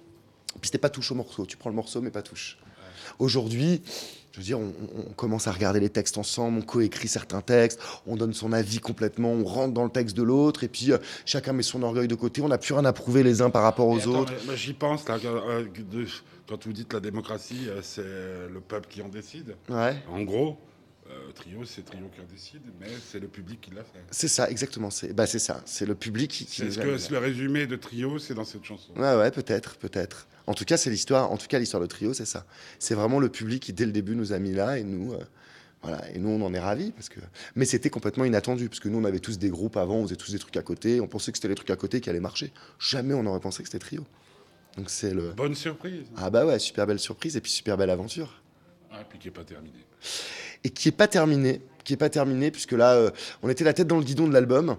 Puis 0.61 0.66
c'était 0.66 0.77
pas 0.77 0.90
touche 0.90 1.11
au 1.11 1.14
morceau. 1.14 1.46
Tu 1.46 1.57
prends 1.57 1.70
le 1.70 1.77
morceau, 1.77 2.03
mais 2.03 2.11
pas 2.11 2.20
touche. 2.20 2.59
Aujourd'hui, 3.18 3.81
je 4.37 4.40
veux 4.42 4.44
dire, 4.44 4.59
on, 4.59 5.12
commence 5.14 5.49
à 5.49 5.53
regarder 5.53 5.81
les 5.81 5.88
textes 5.88 6.18
ensemble, 6.18 6.59
on 6.59 6.62
coécrit 6.62 7.09
certains 7.09 7.40
textes, 7.40 7.81
on 8.07 8.16
donne 8.16 8.35
son 8.35 8.53
avis 8.53 8.81
complètement, 8.81 9.33
on 9.33 9.44
rentre 9.44 9.72
dans 9.72 9.85
le 9.85 9.90
texte 9.90 10.14
de 10.14 10.22
l'autre, 10.22 10.62
et 10.62 10.68
puis 10.68 10.92
euh, 10.92 10.99
chacun 11.25 11.55
met 11.55 11.62
son 11.62 11.83
orgueil 11.83 12.07
de 12.07 12.14
côté. 12.14 12.42
On 12.42 12.49
n'a 12.49 12.59
plus 12.59 12.75
rien 12.75 12.85
à 12.85 12.92
prouver 12.92 13.22
les 13.22 13.40
uns 13.40 13.49
par 13.49 13.62
rapport 13.62 13.88
aux 13.88 13.99
attends, 13.99 14.20
autres. 14.20 14.33
mais- 14.44 14.53
mais 14.53 14.57
J'y 14.59 14.75
pense, 14.75 15.09
là, 15.09 15.16
euh, 15.25 15.64
quand 16.46 16.66
vous 16.66 16.72
dites 16.75 16.92
la 16.92 17.01
démocratie, 17.01 17.66
euh, 17.68 17.81
c'est 17.83 18.03
le 18.03 18.61
peuple 18.61 18.88
qui 18.90 19.01
en 19.01 19.09
décide. 19.09 19.57
Ouais. 19.70 19.96
En 20.11 20.20
gros, 20.22 20.59
euh, 21.11 21.33
trio, 21.33 21.64
c'est 21.64 21.85
trio 21.85 22.09
qui 22.14 22.21
en 22.21 22.25
décide, 22.25 22.62
mais 22.81 22.88
c'est 23.11 23.21
le 23.21 23.29
public 23.29 23.61
qui 23.61 23.71
l'a 23.71 23.85
fait. 23.85 24.03
C'est 24.11 24.29
ça, 24.29 24.51
exactement. 24.51 24.90
C'est 24.90 25.12
bah, 25.12 25.27
ça. 25.27 25.62
C'est 25.64 25.87
le 25.87 25.95
public 25.95 26.31
qui. 26.31 26.47
qui 26.47 26.57
C'est 26.57 26.71
ce 26.71 26.81
nous 26.81 26.97
que 26.97 27.12
le 27.12 27.19
résumé 27.19 27.66
de 27.66 27.77
trio, 27.77 28.19
c'est 28.19 28.35
dans 28.35 28.45
cette 28.45 28.64
chanson. 28.64 28.92
Ouais, 28.97 29.16
ouais, 29.16 29.31
peut-être, 29.31 29.77
peut-être. 29.77 30.27
En 30.47 30.55
tout 30.55 30.64
cas, 30.64 30.77
c'est 30.77 30.90
l'histoire. 30.90 31.31
En 31.31 31.37
tout 31.37 31.47
cas, 31.47 31.59
l'histoire 31.59 31.83
de 31.83 31.87
trio, 31.87 32.14
c'est 32.14 32.25
ça. 32.25 32.47
C'est 32.79 32.95
vraiment 32.95 33.21
le 33.21 33.29
public 33.29 33.62
qui, 33.62 33.73
dès 33.73 33.87
le 33.87 33.92
début, 33.92 34.16
nous 34.16 34.33
a 34.33 34.38
mis 34.38 34.53
là, 34.53 34.79
et 34.79 34.85
nous, 34.85 35.12
euh, 35.12 35.19
voilà, 35.83 36.03
et 36.12 36.19
nous, 36.19 36.31
on 36.31 36.42
en 36.42 36.53
est 36.55 36.61
ravis 36.61 36.92
parce 36.92 37.09
que. 37.09 37.21
Mais 37.55 37.64
c'était 37.64 37.90
complètement 37.90 38.25
inattendu 38.25 38.69
parce 38.69 38.81
que 38.81 38.88
nous, 38.88 38.99
on 38.99 39.05
avait 39.05 39.21
tous 39.21 39.38
des 39.38 39.51
groupes 39.51 39.77
avant, 39.77 39.97
on 39.97 40.05
faisait 40.05 40.16
tous 40.16 40.33
des 40.33 40.38
trucs 40.38 40.57
à 40.57 40.62
côté, 40.62 41.01
on 41.01 41.07
pensait 41.07 41.33
que 41.33 41.38
c'était 41.38 41.49
les 41.49 41.55
trucs 41.55 41.71
à 41.71 41.77
côté 41.77 42.01
qui 42.01 42.11
allaient 42.11 42.21
marcher. 42.21 42.53
Jamais 42.79 43.14
on 43.14 43.25
aurait 43.27 43.40
pensé 43.40 43.62
que 43.62 43.69
c'était 43.69 43.79
trio. 43.79 44.05
Donc 44.77 44.90
c'est 44.90 45.14
le. 45.14 45.33
Bonne 45.33 45.55
surprise. 45.55 46.07
Ah 46.16 46.31
bah 46.31 46.45
ouais, 46.45 46.59
super 46.59 46.87
belle 46.87 46.99
surprise 46.99 47.37
et 47.37 47.40
puis 47.40 47.51
super 47.51 47.77
belle 47.77 47.90
aventure. 47.90 48.42
Ah, 48.90 49.01
et 49.03 49.18
qui 49.18 49.29
n'est 49.29 49.33
pas 49.33 49.44
terminé. 49.44 49.85
et 50.64 50.70
qui 50.70 50.88
est 50.88 50.92
pas 50.92 51.09
terminé, 51.09 51.61
qui 51.85 51.94
est 51.94 51.96
pas 51.96 52.11
terminé 52.11 52.51
puisque 52.51 52.72
là 52.72 52.94
euh, 52.94 53.11
on 53.42 53.49
était 53.49 53.64
la 53.64 53.72
tête 53.72 53.87
dans 53.87 53.99
le 53.99 54.05
guidon 54.05 54.27
de 54.29 54.33
l'album 54.33 54.77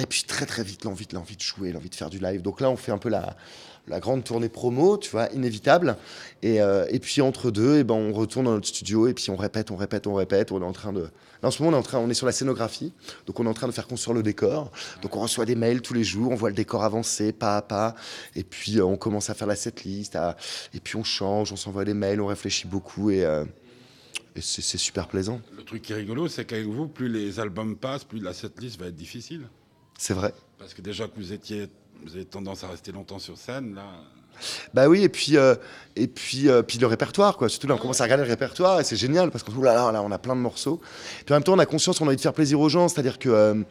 et 0.00 0.06
puis 0.06 0.24
très 0.24 0.46
très 0.46 0.62
vite 0.62 0.84
l'envie 0.84 1.06
l'envie 1.12 1.36
de 1.36 1.42
jouer, 1.42 1.72
l'envie 1.72 1.90
de 1.90 1.94
faire 1.94 2.10
du 2.10 2.18
live. 2.18 2.42
Donc 2.42 2.60
là 2.60 2.70
on 2.70 2.76
fait 2.76 2.92
un 2.92 2.98
peu 2.98 3.08
la 3.08 3.36
la 3.88 4.00
grande 4.00 4.24
tournée 4.24 4.48
promo, 4.48 4.96
tu 4.98 5.10
vois, 5.10 5.28
inévitable. 5.32 5.96
Et, 6.42 6.60
euh, 6.60 6.86
et 6.90 6.98
puis 6.98 7.20
entre 7.20 7.50
deux, 7.50 7.78
et 7.78 7.84
ben 7.84 7.94
on 7.94 8.12
retourne 8.12 8.44
dans 8.46 8.52
notre 8.52 8.66
studio 8.68 9.08
et 9.08 9.14
puis 9.14 9.30
on 9.30 9.36
répète, 9.36 9.70
on 9.70 9.76
répète, 9.76 10.06
on 10.06 10.14
répète. 10.14 10.52
On 10.52 10.60
est 10.60 10.64
en 10.64 10.72
train 10.72 10.92
de, 10.92 11.02
là, 11.02 11.48
en 11.48 11.50
ce 11.50 11.62
moment 11.62 11.76
on 11.76 11.80
est 11.80 11.82
en 11.82 11.86
train, 11.86 11.98
on 11.98 12.08
est 12.10 12.14
sur 12.14 12.26
la 12.26 12.32
scénographie, 12.32 12.92
donc 13.26 13.40
on 13.40 13.44
est 13.46 13.48
en 13.48 13.54
train 13.54 13.66
de 13.66 13.72
faire 13.72 13.86
construire 13.88 14.14
le 14.14 14.22
décor. 14.22 14.70
Donc 15.02 15.16
on 15.16 15.20
reçoit 15.20 15.44
des 15.46 15.54
mails 15.56 15.82
tous 15.82 15.94
les 15.94 16.04
jours, 16.04 16.30
on 16.30 16.36
voit 16.36 16.50
le 16.50 16.54
décor 16.54 16.84
avancer 16.84 17.32
pas 17.32 17.56
à 17.56 17.62
pas, 17.62 17.94
et 18.36 18.44
puis 18.44 18.78
euh, 18.78 18.84
on 18.84 18.96
commence 18.96 19.30
à 19.30 19.34
faire 19.34 19.46
la 19.48 19.56
setlist, 19.56 20.14
à- 20.16 20.36
et 20.74 20.80
puis 20.80 20.96
on 20.96 21.04
change, 21.04 21.52
on 21.52 21.56
s'envoie 21.56 21.84
des 21.84 21.94
mails, 21.94 22.20
on 22.20 22.26
réfléchit 22.26 22.68
beaucoup 22.68 23.10
et, 23.10 23.24
euh, 23.24 23.44
c'est 24.40 24.78
super 24.78 25.08
plaisant. 25.08 25.40
Le 25.56 25.64
truc 25.64 25.82
qui 25.82 25.92
est 25.92 25.96
rigolo, 25.96 26.28
c'est 26.28 26.44
qu'avec 26.44 26.66
vous, 26.66 26.86
plus 26.86 27.08
les 27.08 27.40
albums 27.40 27.74
passent, 27.76 28.04
plus 28.04 28.20
la 28.20 28.32
setlist 28.32 28.78
va 28.78 28.86
être 28.86 28.94
difficile. 28.94 29.48
C'est 29.98 30.14
vrai. 30.14 30.32
Parce 30.60 30.74
que 30.74 30.80
déjà 30.82 31.08
que 31.08 31.16
vous 31.16 31.32
étiez, 31.32 31.66
vous 32.04 32.14
avez 32.14 32.24
tendance 32.24 32.64
à 32.64 32.68
rester 32.68 32.92
longtemps 32.92 33.18
sur 33.18 33.36
scène, 33.36 33.74
là. 33.74 33.82
Bah 34.72 34.86
oui, 34.86 35.02
et 35.02 35.08
puis, 35.08 35.36
euh, 35.36 35.56
et 35.96 36.06
puis, 36.06 36.48
euh, 36.48 36.62
puis 36.62 36.78
le 36.78 36.86
répertoire, 36.86 37.36
quoi. 37.36 37.48
Surtout 37.48 37.66
là, 37.66 37.74
on 37.74 37.78
commence 37.78 38.00
à 38.00 38.04
regarder 38.04 38.22
le 38.22 38.30
répertoire 38.30 38.78
et 38.78 38.84
c'est 38.84 38.94
génial 38.94 39.32
parce 39.32 39.42
qu'on 39.42 39.50
se 39.50 39.56
dit, 39.56 39.62
oh 39.62 39.64
là, 39.64 39.90
là, 39.90 40.00
on 40.02 40.12
a 40.12 40.18
plein 40.18 40.36
de 40.36 40.40
morceaux. 40.40 40.80
Puis 41.24 41.34
en 41.34 41.36
même 41.36 41.42
temps, 41.42 41.54
on 41.54 41.58
a 41.58 41.66
conscience 41.66 41.98
qu'on 41.98 42.04
a 42.04 42.08
envie 42.08 42.16
de 42.16 42.20
faire 42.20 42.32
plaisir 42.32 42.60
aux 42.60 42.68
gens, 42.68 42.88
c'est-à-dire 42.88 43.18
que. 43.18 43.28
euh, 43.28 43.62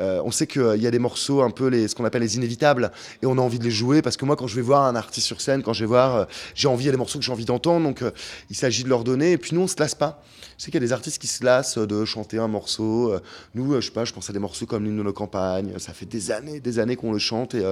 euh, 0.00 0.22
on 0.24 0.30
sait 0.30 0.46
qu'il 0.46 0.76
y 0.80 0.86
a 0.86 0.90
des 0.90 0.98
morceaux 0.98 1.42
un 1.42 1.50
peu 1.50 1.66
les, 1.68 1.88
ce 1.88 1.94
qu'on 1.94 2.04
appelle 2.04 2.22
les 2.22 2.36
inévitables 2.36 2.92
et 3.22 3.26
on 3.26 3.36
a 3.38 3.40
envie 3.40 3.58
de 3.58 3.64
les 3.64 3.70
jouer 3.70 4.02
parce 4.02 4.16
que 4.16 4.24
moi 4.24 4.36
quand 4.36 4.46
je 4.46 4.56
vais 4.56 4.62
voir 4.62 4.84
un 4.84 4.94
artiste 4.96 5.26
sur 5.26 5.40
scène 5.40 5.62
quand 5.62 5.72
je 5.72 5.80
vais 5.80 5.86
voir 5.88 6.16
euh, 6.16 6.24
j'ai 6.54 6.68
envie 6.68 6.84
il 6.84 6.86
y 6.86 6.88
a 6.90 6.92
des 6.92 6.98
morceaux 6.98 7.18
que 7.18 7.24
j'ai 7.24 7.32
envie 7.32 7.44
d'entendre 7.44 7.84
donc 7.84 8.02
euh, 8.02 8.10
il 8.50 8.56
s'agit 8.56 8.84
de 8.84 8.88
leur 8.88 9.02
donner 9.04 9.32
et 9.32 9.38
puis 9.38 9.54
nous 9.54 9.62
on 9.62 9.66
se 9.66 9.76
lasse 9.78 9.94
pas 9.94 10.22
je 10.56 10.64
sais 10.64 10.70
qu'il 10.70 10.80
y 10.80 10.84
a 10.84 10.86
des 10.86 10.92
artistes 10.92 11.20
qui 11.20 11.26
se 11.26 11.44
lassent 11.44 11.78
de 11.78 12.04
chanter 12.04 12.38
un 12.38 12.48
morceau 12.48 13.14
nous 13.54 13.74
je 13.74 13.80
sais 13.80 13.92
pas 13.92 14.04
je 14.04 14.12
pense 14.12 14.28
à 14.30 14.32
des 14.32 14.38
morceaux 14.38 14.66
comme 14.66 14.84
l'hymne 14.84 14.98
de 14.98 15.02
nos 15.02 15.12
campagnes 15.12 15.78
ça 15.78 15.92
fait 15.92 16.06
des 16.06 16.30
années 16.30 16.60
des 16.60 16.78
années 16.78 16.96
qu'on 16.96 17.12
le 17.12 17.18
chante 17.18 17.54
et 17.54 17.64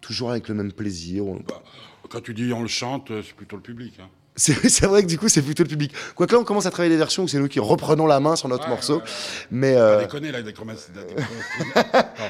toujours 0.00 0.30
avec 0.30 0.48
le 0.48 0.54
même 0.54 0.72
plaisir 0.72 1.24
Bah, 1.48 1.62
quand 2.10 2.20
tu 2.20 2.34
dis 2.34 2.52
on 2.52 2.62
le 2.62 2.68
chante, 2.68 3.10
c'est 3.22 3.34
plutôt 3.34 3.56
le 3.56 3.62
public. 3.62 3.94
hein. 4.00 4.08
C'est 4.36 4.86
vrai 4.86 5.02
que 5.02 5.06
du 5.06 5.16
coup, 5.16 5.28
c'est 5.28 5.42
plutôt 5.42 5.62
le 5.62 5.68
public. 5.68 5.92
Quoique 6.16 6.32
là, 6.34 6.40
on 6.40 6.44
commence 6.44 6.66
à 6.66 6.70
travailler 6.72 6.92
des 6.92 6.98
versions 6.98 7.22
où 7.22 7.28
c'est 7.28 7.38
nous 7.38 7.46
qui 7.46 7.60
reprenons 7.60 8.06
la 8.06 8.18
main 8.18 8.34
sur 8.34 8.48
notre 8.48 8.64
Ouais, 8.64 8.70
morceau. 8.70 8.96
ouais, 8.96 9.02
ouais. 9.02 9.08
Mais 9.52 9.76
euh, 9.76 10.00
déconner, 10.00 10.32
là, 10.32 10.40
la 10.42 10.42
démocratie, 10.42 10.76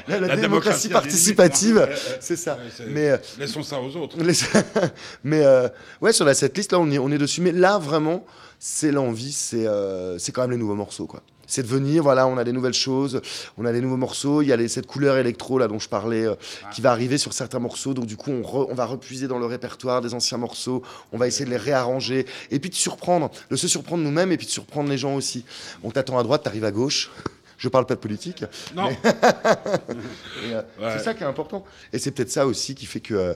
la 0.07 0.37
démocratie- 0.37 0.87
la, 0.89 0.89
des 0.89 0.93
participative, 0.93 1.77
hein. 1.79 1.87
c'est 2.19 2.35
ça. 2.35 2.59
Mais, 2.87 3.09
euh, 3.09 3.17
Laissons 3.39 3.63
ça 3.63 3.79
aux 3.81 3.95
autres. 3.97 4.17
mais 5.23 5.43
euh, 5.43 5.67
ouais, 6.01 6.13
sur 6.13 6.25
la 6.25 6.35
setlist, 6.35 6.71
là, 6.73 6.79
on 6.79 6.91
est, 6.91 6.99
on 6.99 7.09
est 7.11 7.17
dessus. 7.17 7.41
Mais 7.41 7.51
là, 7.51 7.79
vraiment, 7.79 8.23
c'est 8.59 8.91
l'envie, 8.91 9.31
c'est 9.31 9.65
euh, 9.65 10.19
c'est 10.19 10.31
quand 10.31 10.41
même 10.41 10.51
les 10.51 10.57
nouveaux 10.57 10.75
morceaux, 10.75 11.07
quoi. 11.07 11.21
C'est 11.47 11.63
de 11.63 11.67
venir, 11.67 12.03
voilà, 12.03 12.27
on 12.27 12.37
a 12.37 12.43
des 12.43 12.51
nouvelles 12.51 12.73
choses, 12.73 13.21
on 13.57 13.65
a 13.65 13.71
des 13.71 13.81
nouveaux 13.81 13.97
morceaux, 13.97 14.41
il 14.41 14.47
y 14.47 14.53
a 14.53 14.55
les- 14.57 14.67
cette 14.67 14.87
couleur 14.87 15.17
électro 15.17 15.57
là 15.59 15.67
dont 15.67 15.79
je 15.79 15.89
parlais 15.89 16.25
euh, 16.25 16.35
qui 16.73 16.81
va 16.81 16.91
arriver 16.91 17.17
sur 17.17 17.33
certains 17.33 17.59
morceaux, 17.59 17.93
donc 17.93 18.05
du 18.05 18.17
coup 18.17 18.31
on, 18.31 18.41
re- 18.41 18.67
on 18.69 18.75
va 18.75 18.85
repuiser 18.85 19.27
dans 19.27 19.39
le 19.39 19.45
répertoire 19.45 20.01
des 20.01 20.13
anciens 20.13 20.37
morceaux, 20.37 20.81
on 21.11 21.17
va 21.17 21.27
essayer 21.27 21.45
de 21.45 21.49
les 21.51 21.57
réarranger, 21.57 22.25
et 22.51 22.59
puis 22.59 22.69
de 22.69 22.75
surprendre, 22.75 23.29
de 23.49 23.55
se 23.55 23.67
surprendre 23.67 24.03
nous-mêmes 24.03 24.31
et 24.31 24.37
puis 24.37 24.45
de 24.47 24.51
surprendre 24.51 24.89
les 24.89 24.97
gens 24.97 25.15
aussi. 25.15 25.45
On 25.83 25.91
t'attend 25.91 26.17
à 26.17 26.23
droite, 26.23 26.43
t'arrives 26.43 26.65
à 26.65 26.71
gauche, 26.71 27.09
Je 27.57 27.69
parle 27.69 27.85
pas 27.85 27.95
de 27.95 28.01
politique. 28.01 28.43
Non, 28.75 28.89
euh, 29.05 30.61
Ouais. 30.79 30.91
C'est 30.97 31.03
ça 31.03 31.13
qui 31.13 31.23
est 31.23 31.25
important. 31.25 31.63
Et 31.93 31.99
c'est 31.99 32.11
peut-être 32.11 32.29
ça 32.29 32.45
aussi 32.45 32.75
qui 32.75 32.85
fait 32.85 32.99
que, 32.99 33.13
euh, 33.13 33.33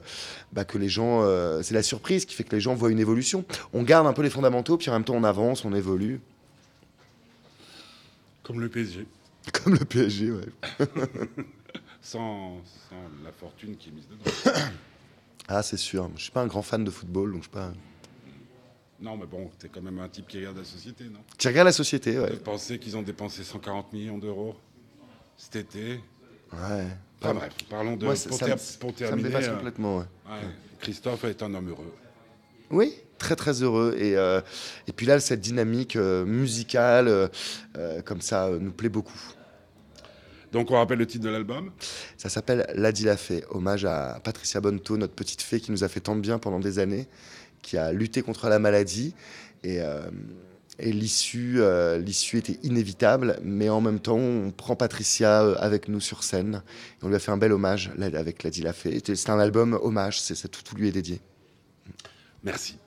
bah, 0.52 0.66
que 0.66 0.78
les 0.78 0.90
gens. 0.90 1.24
c'est 1.64 1.74
la 1.74 1.84
surprise 1.84 2.26
qui 2.26 2.36
fait 2.36 2.44
que 2.44 2.54
les 2.56 2.60
gens 2.62 2.76
voient 2.76 2.92
une 2.92 3.00
évolution. 3.00 3.46
On 3.74 3.84
garde 3.84 4.08
un 4.08 4.14
peu 4.14 4.22
les 4.22 4.30
fondamentaux, 4.30 4.78
puis 4.78 4.90
en 4.90 4.94
même 4.94 5.04
temps 5.06 5.16
on 5.16 5.24
avance, 5.24 5.64
on 5.66 5.74
évolue. 5.74 6.20
Comme 8.50 8.62
le 8.62 8.70
PSG, 8.70 9.06
Comme 9.54 9.74
le 9.76 9.86
PSG, 9.86 10.32
ouais. 10.32 10.42
sans, 12.02 12.58
sans 12.90 12.96
la 13.24 13.32
fortune 13.32 13.78
qui 13.78 13.90
est 13.90 13.92
mise 13.92 14.08
dedans. 14.08 14.60
Ah, 15.52 15.64
c'est 15.64 15.78
sûr. 15.78 16.10
Je 16.16 16.22
suis 16.24 16.32
pas 16.32 16.42
un 16.44 16.48
grand 16.48 16.62
fan 16.62 16.84
de 16.84 16.92
football, 16.92 17.32
donc 17.32 17.40
je 17.42 17.48
suis 17.48 17.52
pas. 17.52 17.72
Non, 19.02 19.18
mais 19.18 19.26
bon, 19.26 19.50
t'es 19.58 19.68
quand 19.68 19.82
même 19.82 19.98
un 20.00 20.08
type 20.08 20.28
qui 20.28 20.38
regarde 20.38 20.58
la 20.58 20.64
société, 20.64 21.06
non? 21.06 21.22
Qui 21.40 21.48
regarde 21.48 21.66
la 21.66 21.72
société, 21.72 22.20
ouais. 22.20 22.30
De 22.32 22.36
penser 22.36 22.78
qu'ils 22.78 22.96
ont 22.98 23.02
dépensé 23.02 23.44
140 23.44 23.92
millions 23.94 24.18
d'euros 24.20 24.56
cet 25.38 25.56
été? 25.56 26.02
Ouais. 26.54 26.86
Enfin 27.22 27.34
bref, 27.34 27.54
parlons 27.70 27.96
de. 27.98 28.06
Moi, 28.06 28.16
ça, 28.16 28.30
pour, 28.30 28.38
ça 28.38 28.46
ter- 28.46 28.56
me- 28.58 28.80
pour 28.80 28.90
ça 28.92 28.94
me 28.94 29.08
terminer, 29.10 29.30
dépasse 29.30 29.46
euh, 29.48 29.56
complètement, 29.56 29.98
ouais. 29.98 30.04
ouais, 30.30 30.42
Christophe 30.80 31.24
est 31.24 31.42
un 31.42 31.54
homme 31.56 31.70
heureux. 31.70 31.94
Oui, 32.70 32.94
très 33.20 33.36
très 33.36 33.62
heureux. 33.62 33.96
Et, 34.00 34.18
euh, 34.18 34.42
et 34.88 34.92
puis 34.92 35.06
là, 35.06 35.20
cette 35.20 35.42
dynamique 35.42 35.96
euh, 35.96 36.26
musicale, 36.26 37.08
euh, 37.08 38.02
comme 38.04 38.22
ça, 38.22 38.50
nous 38.60 38.72
plaît 38.72 38.90
beaucoup. 38.90 39.22
Donc 40.52 40.72
on 40.72 40.76
rappelle 40.76 40.98
le 40.98 41.06
titre 41.06 41.26
de 41.26 41.30
l'album? 41.30 41.70
Ça 42.18 42.30
s'appelle 42.30 42.66
Ladi 42.74 43.04
l'a 43.04 43.18
fait, 43.18 43.44
hommage 43.52 43.86
à 43.86 44.20
Patricia 44.24 44.60
Bonto, 44.60 44.98
notre 44.98 45.14
petite 45.14 45.44
fée 45.44 45.60
qui 45.60 45.72
nous 45.72 45.84
a 45.84 45.88
fait 45.88 46.00
tant 46.00 46.16
de 46.16 46.22
bien 46.22 46.40
pendant 46.40 46.60
des 46.60 46.80
années, 46.80 47.08
qui 47.62 47.78
a 47.78 47.92
lutté 47.92 48.24
contre 48.24 48.50
la 48.50 48.58
maladie. 48.58 49.14
Et, 49.64 49.80
et 50.80 50.92
l'issue, 50.92 51.60
l'issue 52.00 52.38
était 52.38 52.58
inévitable, 52.64 53.38
mais 53.44 53.70
en 53.70 53.80
même 53.80 54.00
temps, 54.00 54.18
on 54.18 54.50
prend 54.50 54.76
Patricia 54.76 55.42
avec 55.60 55.88
nous 55.88 56.00
sur 56.00 56.24
scène. 56.24 56.64
Et 57.00 57.06
on 57.06 57.10
lui 57.10 57.16
a 57.16 57.20
fait 57.20 57.32
un 57.32 57.38
bel 57.38 57.52
hommage 57.52 57.92
avec 58.00 58.42
Ladi 58.42 58.62
l'a. 58.64 58.74
Et 58.86 59.04
C'est 59.06 59.30
un 59.30 59.40
album 59.40 59.78
hommage, 59.84 60.20
c'est, 60.20 60.34
c'est 60.34 60.48
tout, 60.48 60.64
tout 60.64 60.76
lui 60.76 60.88
est 60.88 60.94
dédié. 60.94 61.22
Merci. 62.44 62.78